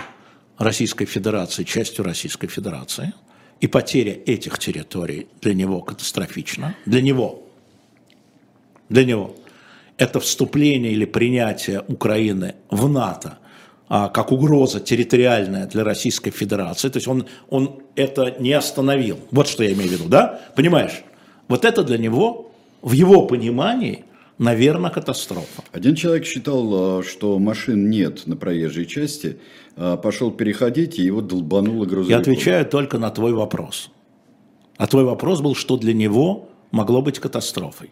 [0.59, 3.13] Российской Федерацией, частью Российской Федерации,
[3.61, 6.77] и потеря этих территорий для него катастрофична.
[6.87, 7.43] Для него.
[8.89, 9.35] Для него.
[9.97, 13.39] Это вступление или принятие Украины в НАТО
[13.89, 16.89] а, как угроза территориальная для Российской Федерации.
[16.89, 19.19] То есть он, он это не остановил.
[19.31, 20.41] Вот что я имею в виду, да?
[20.55, 21.03] Понимаешь?
[21.49, 24.05] Вот это для него, в его понимании,
[24.39, 25.65] наверное, катастрофа.
[25.73, 29.39] Один человек считал, а, что машин нет на проезжей части,
[29.77, 32.11] а, пошел переходить, и его долбануло грузовиком.
[32.11, 33.91] Я отвечаю только на твой вопрос.
[34.77, 37.91] А твой вопрос был, что для него могло быть катастрофой.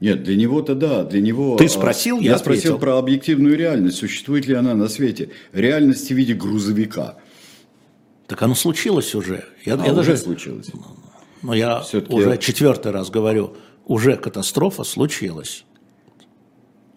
[0.00, 1.56] Нет, для него-то да, для него...
[1.56, 5.30] Ты спросил, я, я спросил про объективную реальность, существует ли она на свете.
[5.52, 7.16] Реальность в виде грузовика.
[8.26, 9.44] Так оно случилось уже.
[9.64, 10.16] Я, а, я уже даже...
[10.16, 10.70] случилось.
[11.42, 13.54] Но я уже четвертый раз говорю,
[13.86, 15.64] уже катастрофа случилась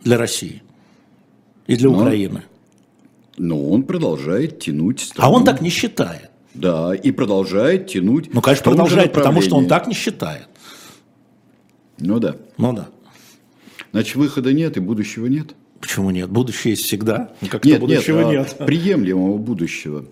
[0.07, 0.63] для России
[1.67, 2.43] и для но, Украины.
[3.37, 5.27] Но он продолжает тянуть страну.
[5.27, 6.31] А он так не считает.
[6.53, 8.33] Да, и продолжает тянуть.
[8.33, 10.47] Ну, конечно, продолжает, потому что он так не считает.
[11.99, 12.37] Ну да.
[12.57, 12.87] Ну да.
[13.91, 15.53] Значит, выхода нет и будущего нет.
[15.81, 16.29] Почему нет?
[16.29, 17.33] Будущее есть всегда.
[17.49, 18.65] Как нет, будущего нет, а нет.
[18.65, 20.05] Приемлемого будущего.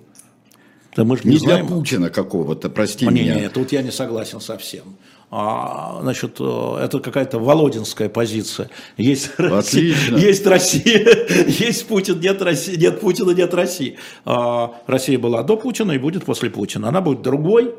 [0.95, 1.67] Да мы же не, не знаем.
[1.67, 3.35] для Путина какого-то, прости не, меня.
[3.35, 4.83] Нет, тут я не согласен совсем.
[5.31, 8.69] А, значит, э, это какая-то володинская позиция.
[8.97, 13.97] Есть Россия, есть Россия, есть Путин, нет России, нет Путина, нет России.
[14.23, 16.89] А, Россия была до Путина и будет после Путина.
[16.89, 17.73] Она будет другой,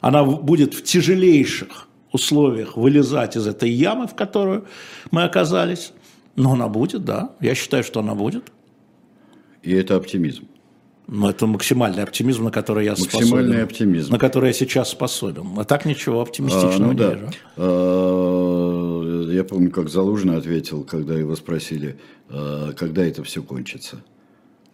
[0.00, 4.66] она будет в тяжелейших условиях вылезать из этой ямы, в которую
[5.10, 5.92] мы оказались.
[6.36, 7.34] Но она будет, да.
[7.40, 8.52] Я считаю, что она будет.
[9.62, 10.46] И это оптимизм.
[11.08, 13.36] Ну, это максимальный оптимизм, на который я максимальный способен.
[13.36, 14.12] Максимальный оптимизм.
[14.12, 15.58] На который я сейчас способен.
[15.58, 17.14] А так ничего оптимистичного а, ну, не да.
[17.14, 17.26] вижу.
[17.56, 21.98] А, я помню, как Залужный ответил, когда его спросили,
[22.28, 24.02] а, когда это все кончится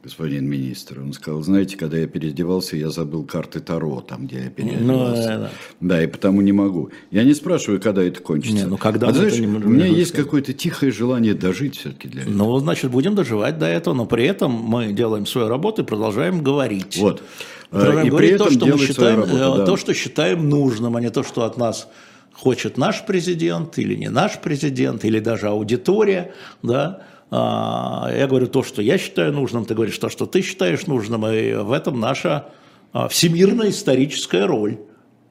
[0.03, 1.01] господин министр.
[1.01, 5.39] Он сказал, знаете, когда я переодевался, я забыл карты Таро, там, где я переодевался.
[5.39, 5.51] Ну, да.
[5.81, 6.91] да, и потому не могу.
[7.11, 8.57] Я не спрашиваю, когда это кончится.
[8.57, 12.23] Не, ну когда а, знаешь, не у меня есть какое-то тихое желание дожить все-таки для
[12.23, 12.35] этого.
[12.35, 16.43] Ну, значит, будем доживать до этого, но при этом мы делаем свою работу и продолжаем
[16.43, 16.97] говорить.
[16.99, 17.23] Вот.
[17.71, 19.67] Продолжаем и говорить при этом то, что мы считаем, работу, да.
[19.67, 21.89] то, что считаем нужным, а не то, что от нас
[22.33, 26.33] хочет наш президент или не наш президент, или даже аудитория,
[26.63, 31.27] да, я говорю то, что я считаю нужным, ты говоришь то, что ты считаешь нужным,
[31.27, 32.53] и в этом наша
[32.93, 34.79] а, всемирная историческая роль,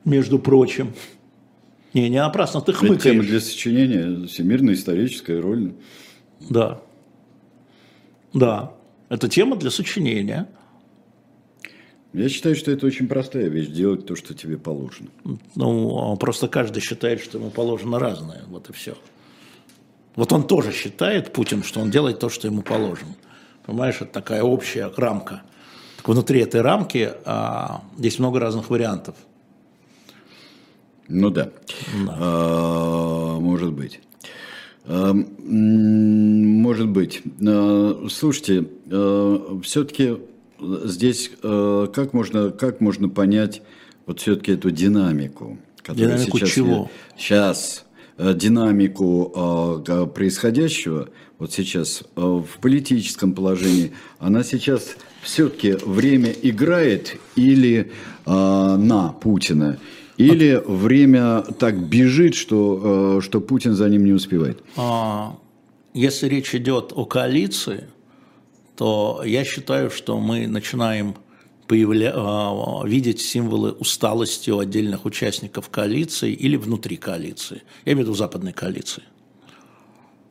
[0.06, 0.94] между прочим.
[1.94, 3.00] Не, не напрасно ты хмыкаешь.
[3.00, 5.74] Это тема для сочинения, всемирная историческая роль.
[6.50, 6.82] Да.
[8.34, 8.74] Да,
[9.10, 10.48] это тема для сочинения.
[12.14, 15.10] Я считаю, что это очень простая вещь, делать то, что тебе положено.
[15.56, 18.96] Ну, просто каждый считает, что ему положено разное, вот и все.
[20.18, 23.16] Вот он тоже считает, Путин, что он делает то, что ему положено.
[23.66, 25.44] Понимаешь, это такая общая рамка.
[25.98, 29.16] Так внутри этой рамки а, есть много разных вариантов.
[31.08, 31.52] Ну да,
[32.06, 32.16] да.
[32.20, 34.00] А, может быть.
[34.86, 37.22] А, может быть.
[37.46, 38.68] А, слушайте,
[39.62, 40.18] все-таки
[40.60, 43.62] здесь как можно, как можно понять
[44.08, 46.90] вот все-таки эту динамику, которая динамику сейчас, чего?
[47.16, 47.86] сейчас
[48.18, 51.10] динамику э, происходящего
[51.40, 57.92] вот сейчас э, в политическом положении, она сейчас все-таки время играет или
[58.26, 59.80] на Путина,
[60.18, 64.62] или время так бежит, что, что Путин за ним не успевает?
[64.76, 65.38] А,
[65.94, 67.86] если речь идет о коалиции,
[68.76, 71.16] то я считаю, что мы начинаем
[71.68, 72.14] появля...
[72.16, 77.64] А, видеть символы усталости у отдельных участников коалиции или внутри коалиции.
[77.86, 79.04] Я имею в виду западной коалиции.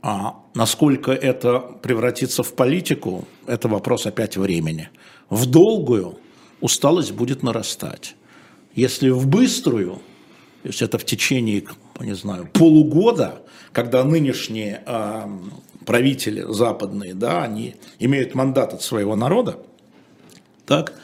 [0.03, 4.89] А насколько это превратится в политику, это вопрос опять времени.
[5.31, 6.19] В долгую
[6.61, 8.15] усталость будет нарастать.
[8.75, 9.95] Если в быструю,
[10.63, 11.65] то есть это в течение,
[12.01, 15.29] не знаю, полугода, когда нынешние э,
[15.85, 19.59] правители западные, да, они имеют мандат от своего народа,
[20.67, 20.95] так,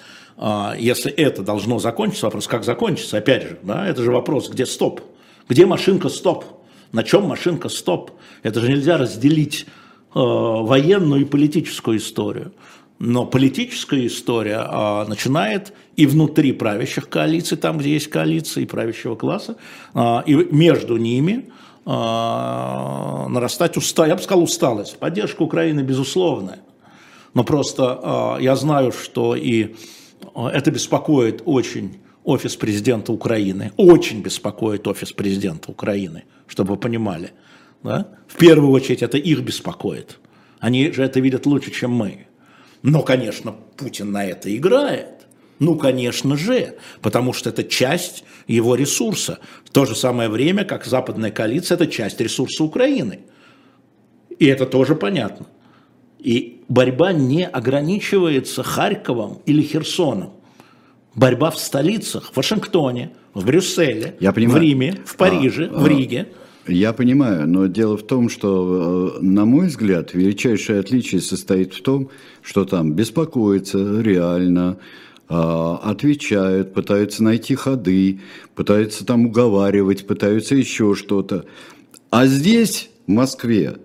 [0.78, 5.01] если это должно закончиться, вопрос, как закончится, опять же, да, это же вопрос, где стоп,
[5.49, 6.45] где машинка стоп,
[6.93, 8.12] на чем машинка стоп,
[8.43, 12.53] это же нельзя разделить э, военную и политическую историю.
[12.99, 19.57] Но политическая история э, начинает и внутри правящих коалиций, там, где есть коалиции, правящего класса,
[19.95, 21.51] э, и между ними
[21.84, 24.99] э, нарастать усталость, я бы сказал усталость.
[24.99, 26.61] Поддержка Украины безусловная.
[27.34, 29.74] Но просто э, я знаю, что и
[30.34, 37.30] это беспокоит очень офис президента Украины, очень беспокоит офис президента Украины, чтобы вы понимали.
[37.82, 38.08] Да?
[38.28, 40.18] В первую очередь это их беспокоит.
[40.60, 42.26] Они же это видят лучше, чем мы.
[42.82, 45.26] Но, конечно, Путин на это играет.
[45.58, 49.38] Ну, конечно же, потому что это часть его ресурса.
[49.64, 53.20] В то же самое время, как западная коалиция, это часть ресурса Украины.
[54.38, 55.46] И это тоже понятно.
[56.18, 60.30] И борьба не ограничивается Харьковом или Херсоном.
[61.14, 64.58] Борьба в столицах, в Вашингтоне, в Брюсселе, Я понимаю.
[64.58, 66.28] в Риме, в Париже, а, в Риге.
[66.66, 71.82] Я понимаю, но дело в том, что, э, на мой взгляд, величайшее отличие состоит в
[71.82, 72.08] том,
[72.40, 74.78] что там беспокоятся реально,
[75.28, 78.20] а, отвечают, пытаются найти ходы,
[78.54, 81.46] пытаются там уговаривать, пытаются еще что-то.
[82.10, 83.76] А здесь в Москве.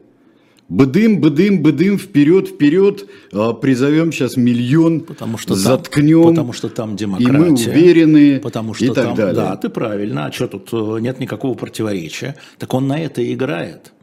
[0.69, 6.23] Быдым, быдым, быдым, вперед, вперед, а, призовем сейчас миллион, потому что заткнем.
[6.23, 7.29] Там, потому что там демократия.
[7.29, 9.35] И мы уверены, потому что и так там, далее.
[9.35, 12.35] Да, ты правильно, а что тут э, нет никакого противоречия.
[12.57, 13.93] Так он на это и играет.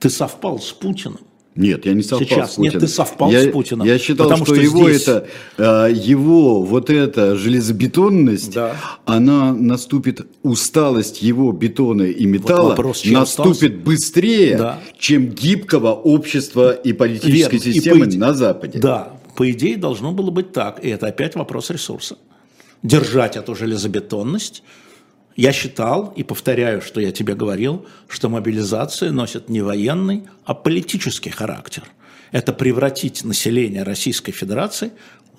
[0.00, 1.20] Ты совпал с Путиным.
[1.56, 2.52] Нет, я не совпал Сейчас.
[2.52, 2.72] с Путиным.
[2.72, 3.86] Нет, ты совпал я, с Путиным.
[3.86, 5.02] Я считал, потому что, что его здесь...
[5.02, 5.26] это,
[5.56, 8.74] а, его вот эта железобетонность, Да.
[9.04, 13.84] она наступит, усталость его бетона и металла вопрос, чья наступит усталость?
[13.84, 14.80] быстрее, Да.
[14.98, 17.68] чем гибкого общества и политической Верно.
[17.68, 18.78] И системы по иде- на Западе.
[18.80, 20.84] Да, по идее должно было быть так.
[20.84, 22.16] И это опять вопрос ресурса.
[22.82, 24.62] Держать эту железобетонность.
[25.36, 31.30] Я считал и повторяю, что я тебе говорил, что мобилизация носит не военный, а политический
[31.30, 31.84] характер.
[32.30, 34.92] Это превратить население Российской Федерации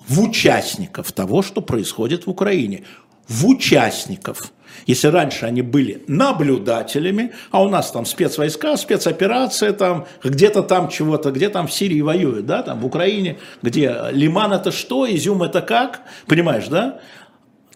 [0.06, 2.84] в участников того, что происходит в Украине.
[3.26, 4.52] В участников.
[4.86, 11.30] Если раньше они были наблюдателями, а у нас там спецвойска, спецоперация, там где-то там чего-то,
[11.32, 15.62] где там в Сирии воюют, да, там в Украине, где Лиман это что, Изюм это
[15.62, 17.00] как, понимаешь, да,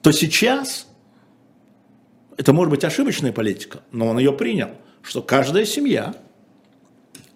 [0.03, 0.87] то сейчас
[2.41, 4.71] это может быть ошибочная политика, но он ее принял,
[5.03, 6.15] что каждая семья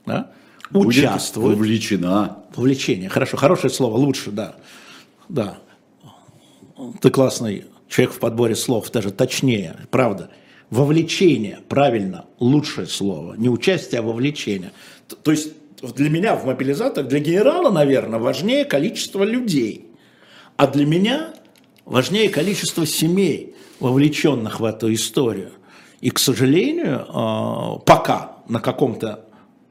[0.07, 0.31] да,
[0.73, 2.39] участвует вовлечена.
[2.57, 3.11] Вовлечение.
[3.11, 4.57] Хорошо, хорошее слово, лучше, да.
[5.29, 5.59] Да.
[7.03, 10.31] Ты классный человек в подборе слов, даже точнее, правда.
[10.71, 13.35] Вовлечение, правильно, лучшее слово.
[13.35, 14.73] Не участие, а вовлечение.
[15.07, 15.53] Т- То есть
[15.83, 19.87] для меня в мобилизаторах, для генерала, наверное, важнее количество людей.
[20.57, 21.35] А для меня
[21.85, 23.54] важнее количество семей,
[23.85, 25.51] вовлеченных в эту историю.
[26.01, 29.27] И, к сожалению, э, пока на каком-то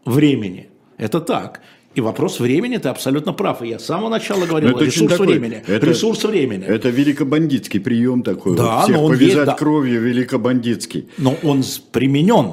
[0.06, 1.62] времени это так.
[1.96, 3.62] И вопрос времени, ты абсолютно прав.
[3.62, 5.64] И я с самого начала говорил, это ресурс такой- времени.
[5.66, 6.66] это- ресурс времени.
[6.66, 8.56] Это великобандитский прием такой.
[8.56, 9.54] Да, вот всех но он повязать есть, да.
[9.54, 11.08] кровью великобандитский.
[11.18, 12.52] Но он применен.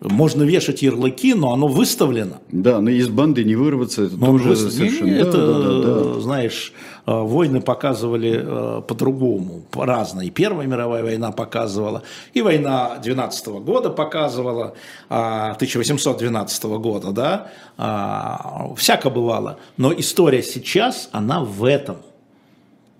[0.00, 2.36] Можно вешать ярлыки, но оно выставлено.
[2.52, 5.06] Да, но из банды не вырваться, это Но он тоже выс- совершенно...
[5.08, 6.20] Не, да, это, да, да, да.
[6.20, 6.72] знаешь,
[7.06, 10.26] э, войны показывали э, по-другому, по-разному.
[10.26, 12.02] И Первая мировая война показывала,
[12.34, 14.74] и война 12 года показывала,
[15.08, 19.58] а, 1812 года, да, а, всяко бывало.
[19.78, 21.96] Но история сейчас, она в этом.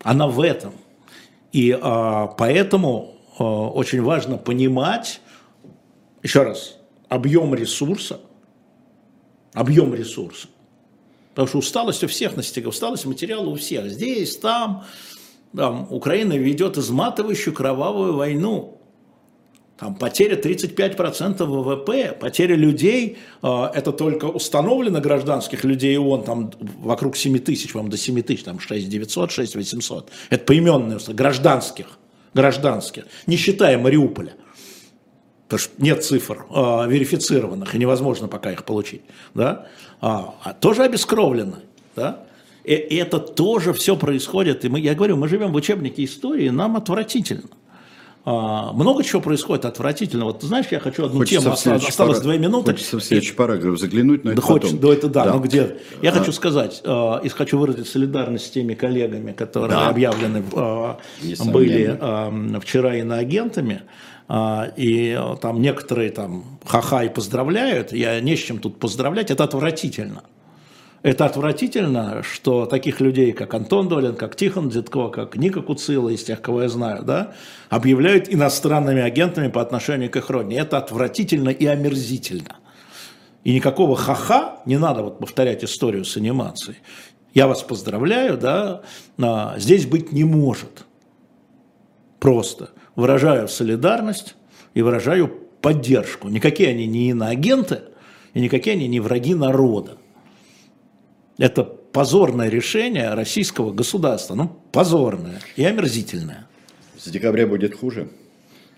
[0.02, 0.72] Она в этом.
[1.52, 5.20] И а, поэтому а, очень важно понимать,
[6.22, 6.78] еще раз,
[7.08, 8.20] объем ресурса,
[9.52, 10.48] объем ресурса.
[11.30, 13.90] Потому что усталость у всех настигла, усталость материала у всех.
[13.90, 14.84] Здесь, там,
[15.54, 18.80] там Украина ведет изматывающую кровавую войну.
[19.78, 27.14] Там потеря 35% ВВП, потеря людей, э, это только установлено гражданских людей ООН, там вокруг
[27.14, 30.10] 7 тысяч, по-моему, до 7 тысяч, там 6 900, 6 800.
[30.30, 31.98] Это поименные, гражданских,
[32.32, 34.32] гражданских, не считая Мариуполя.
[35.48, 39.02] Потому что нет цифр э, верифицированных, и невозможно пока их получить.
[39.34, 39.66] Да?
[40.00, 41.58] А, а тоже обескровлено.
[41.94, 42.24] Да?
[42.64, 44.64] И, и это тоже все происходит.
[44.64, 47.44] И мы, я говорю, мы живем в учебнике истории, нам отвратительно.
[48.28, 50.24] А, много чего происходит отвратительно.
[50.24, 52.72] Вот знаешь, я хочу одну Хочется тему, осталось пара- две минуты.
[52.72, 54.80] Хочется в следующий параграф заглянуть, но Да это хочешь, потом.
[54.80, 55.34] да это да, Да.
[55.34, 55.76] но где?
[56.02, 56.12] Я А.
[56.12, 59.88] хочу сказать, э, и хочу выразить солидарность с теми коллегами, которые Да.
[59.90, 60.94] объявлены э,
[61.52, 63.86] были э, вчера иноагентами, э,
[64.28, 69.44] и э, там некоторые там ха-ха и поздравляют, я не с чем тут поздравлять, это
[69.44, 70.24] отвратительно.
[71.02, 76.24] Это отвратительно, что таких людей, как Антон Долин, как Тихон Дедко, как Ника Куцила, из
[76.24, 77.34] тех, кого я знаю, да,
[77.68, 80.58] объявляют иностранными агентами по отношению к их родине.
[80.58, 82.56] Это отвратительно и омерзительно.
[83.44, 86.78] И никакого ха-ха, не надо вот повторять историю с анимацией.
[87.32, 88.82] Я вас поздравляю, да,
[89.18, 90.86] а, здесь быть не может.
[92.18, 94.34] Просто выражаю солидарность
[94.74, 95.28] и выражаю
[95.60, 96.28] поддержку.
[96.28, 97.82] Никакие они не иноагенты,
[98.34, 99.98] и никакие они не враги народа.
[101.38, 104.34] Это позорное решение российского государства.
[104.34, 106.46] Ну, позорное и омерзительное.
[106.98, 108.08] С декабря будет хуже,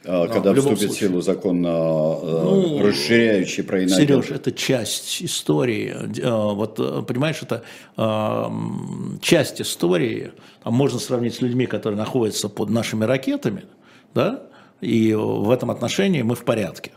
[0.04, 1.08] а, когда в любом вступит в случае.
[1.08, 4.26] силу закон, а, а, Ну, расширяющий про иноагентов.
[4.26, 5.94] Сереж, это часть истории.
[6.20, 7.62] Э, Вот, э, понимаешь, это
[7.96, 8.44] э,
[9.20, 10.32] часть истории.
[10.64, 13.64] Можно сравнить с людьми, которые находятся под нашими ракетами,
[14.18, 14.42] да,
[14.80, 16.90] и в этом отношении мы в порядке.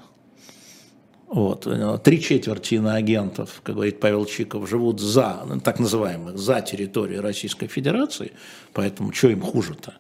[1.28, 1.68] Вот.
[2.04, 8.32] Три четверти иноагентов, как говорит Павел Чиков, живут за, так называемых, за территорией Российской Федерации,
[8.74, 9.94] поэтому что им хуже-то?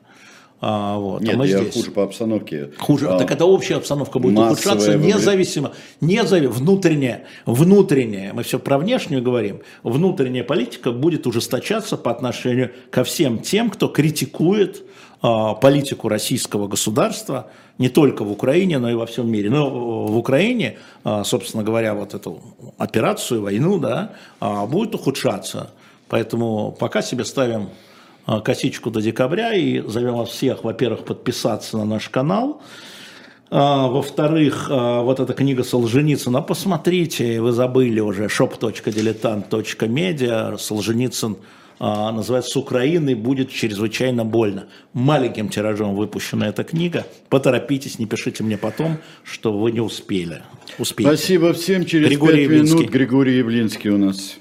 [0.63, 1.21] А, вот.
[1.21, 1.73] а Нет, мы я здесь.
[1.73, 2.71] хуже по обстановке.
[2.77, 3.07] Хуже.
[3.09, 5.71] А, так это общая обстановка будет ухудшаться независимо.
[6.01, 13.03] незави- внутренняя, внутренняя, мы все про внешнюю говорим, внутренняя политика будет ужесточаться по отношению ко
[13.03, 14.83] всем тем, кто критикует
[15.21, 17.47] политику российского государства
[17.77, 19.51] не только в Украине, но и во всем мире.
[19.51, 19.69] Но
[20.07, 20.79] в Украине,
[21.23, 22.41] собственно говоря, вот эту
[22.79, 25.69] операцию, войну, да, будет ухудшаться.
[26.09, 27.69] Поэтому пока себе ставим
[28.43, 32.59] косичку до декабря и зовем вас всех, во-первых, подписаться на наш канал,
[33.53, 41.37] а, во-вторых, а, вот эта книга Солженицына, посмотрите, вы забыли уже, shop.diletant.media, Солженицын а,
[41.81, 44.67] называется «С Украиной будет чрезвычайно больно».
[44.93, 47.07] Маленьким тиражом выпущена эта книга.
[47.29, 50.43] Поторопитесь, не пишите мне потом, что вы не успели.
[50.77, 51.15] Успейте.
[51.15, 51.85] Спасибо всем.
[51.85, 54.37] Через Григорий пять минут Григорий Явлинский у нас.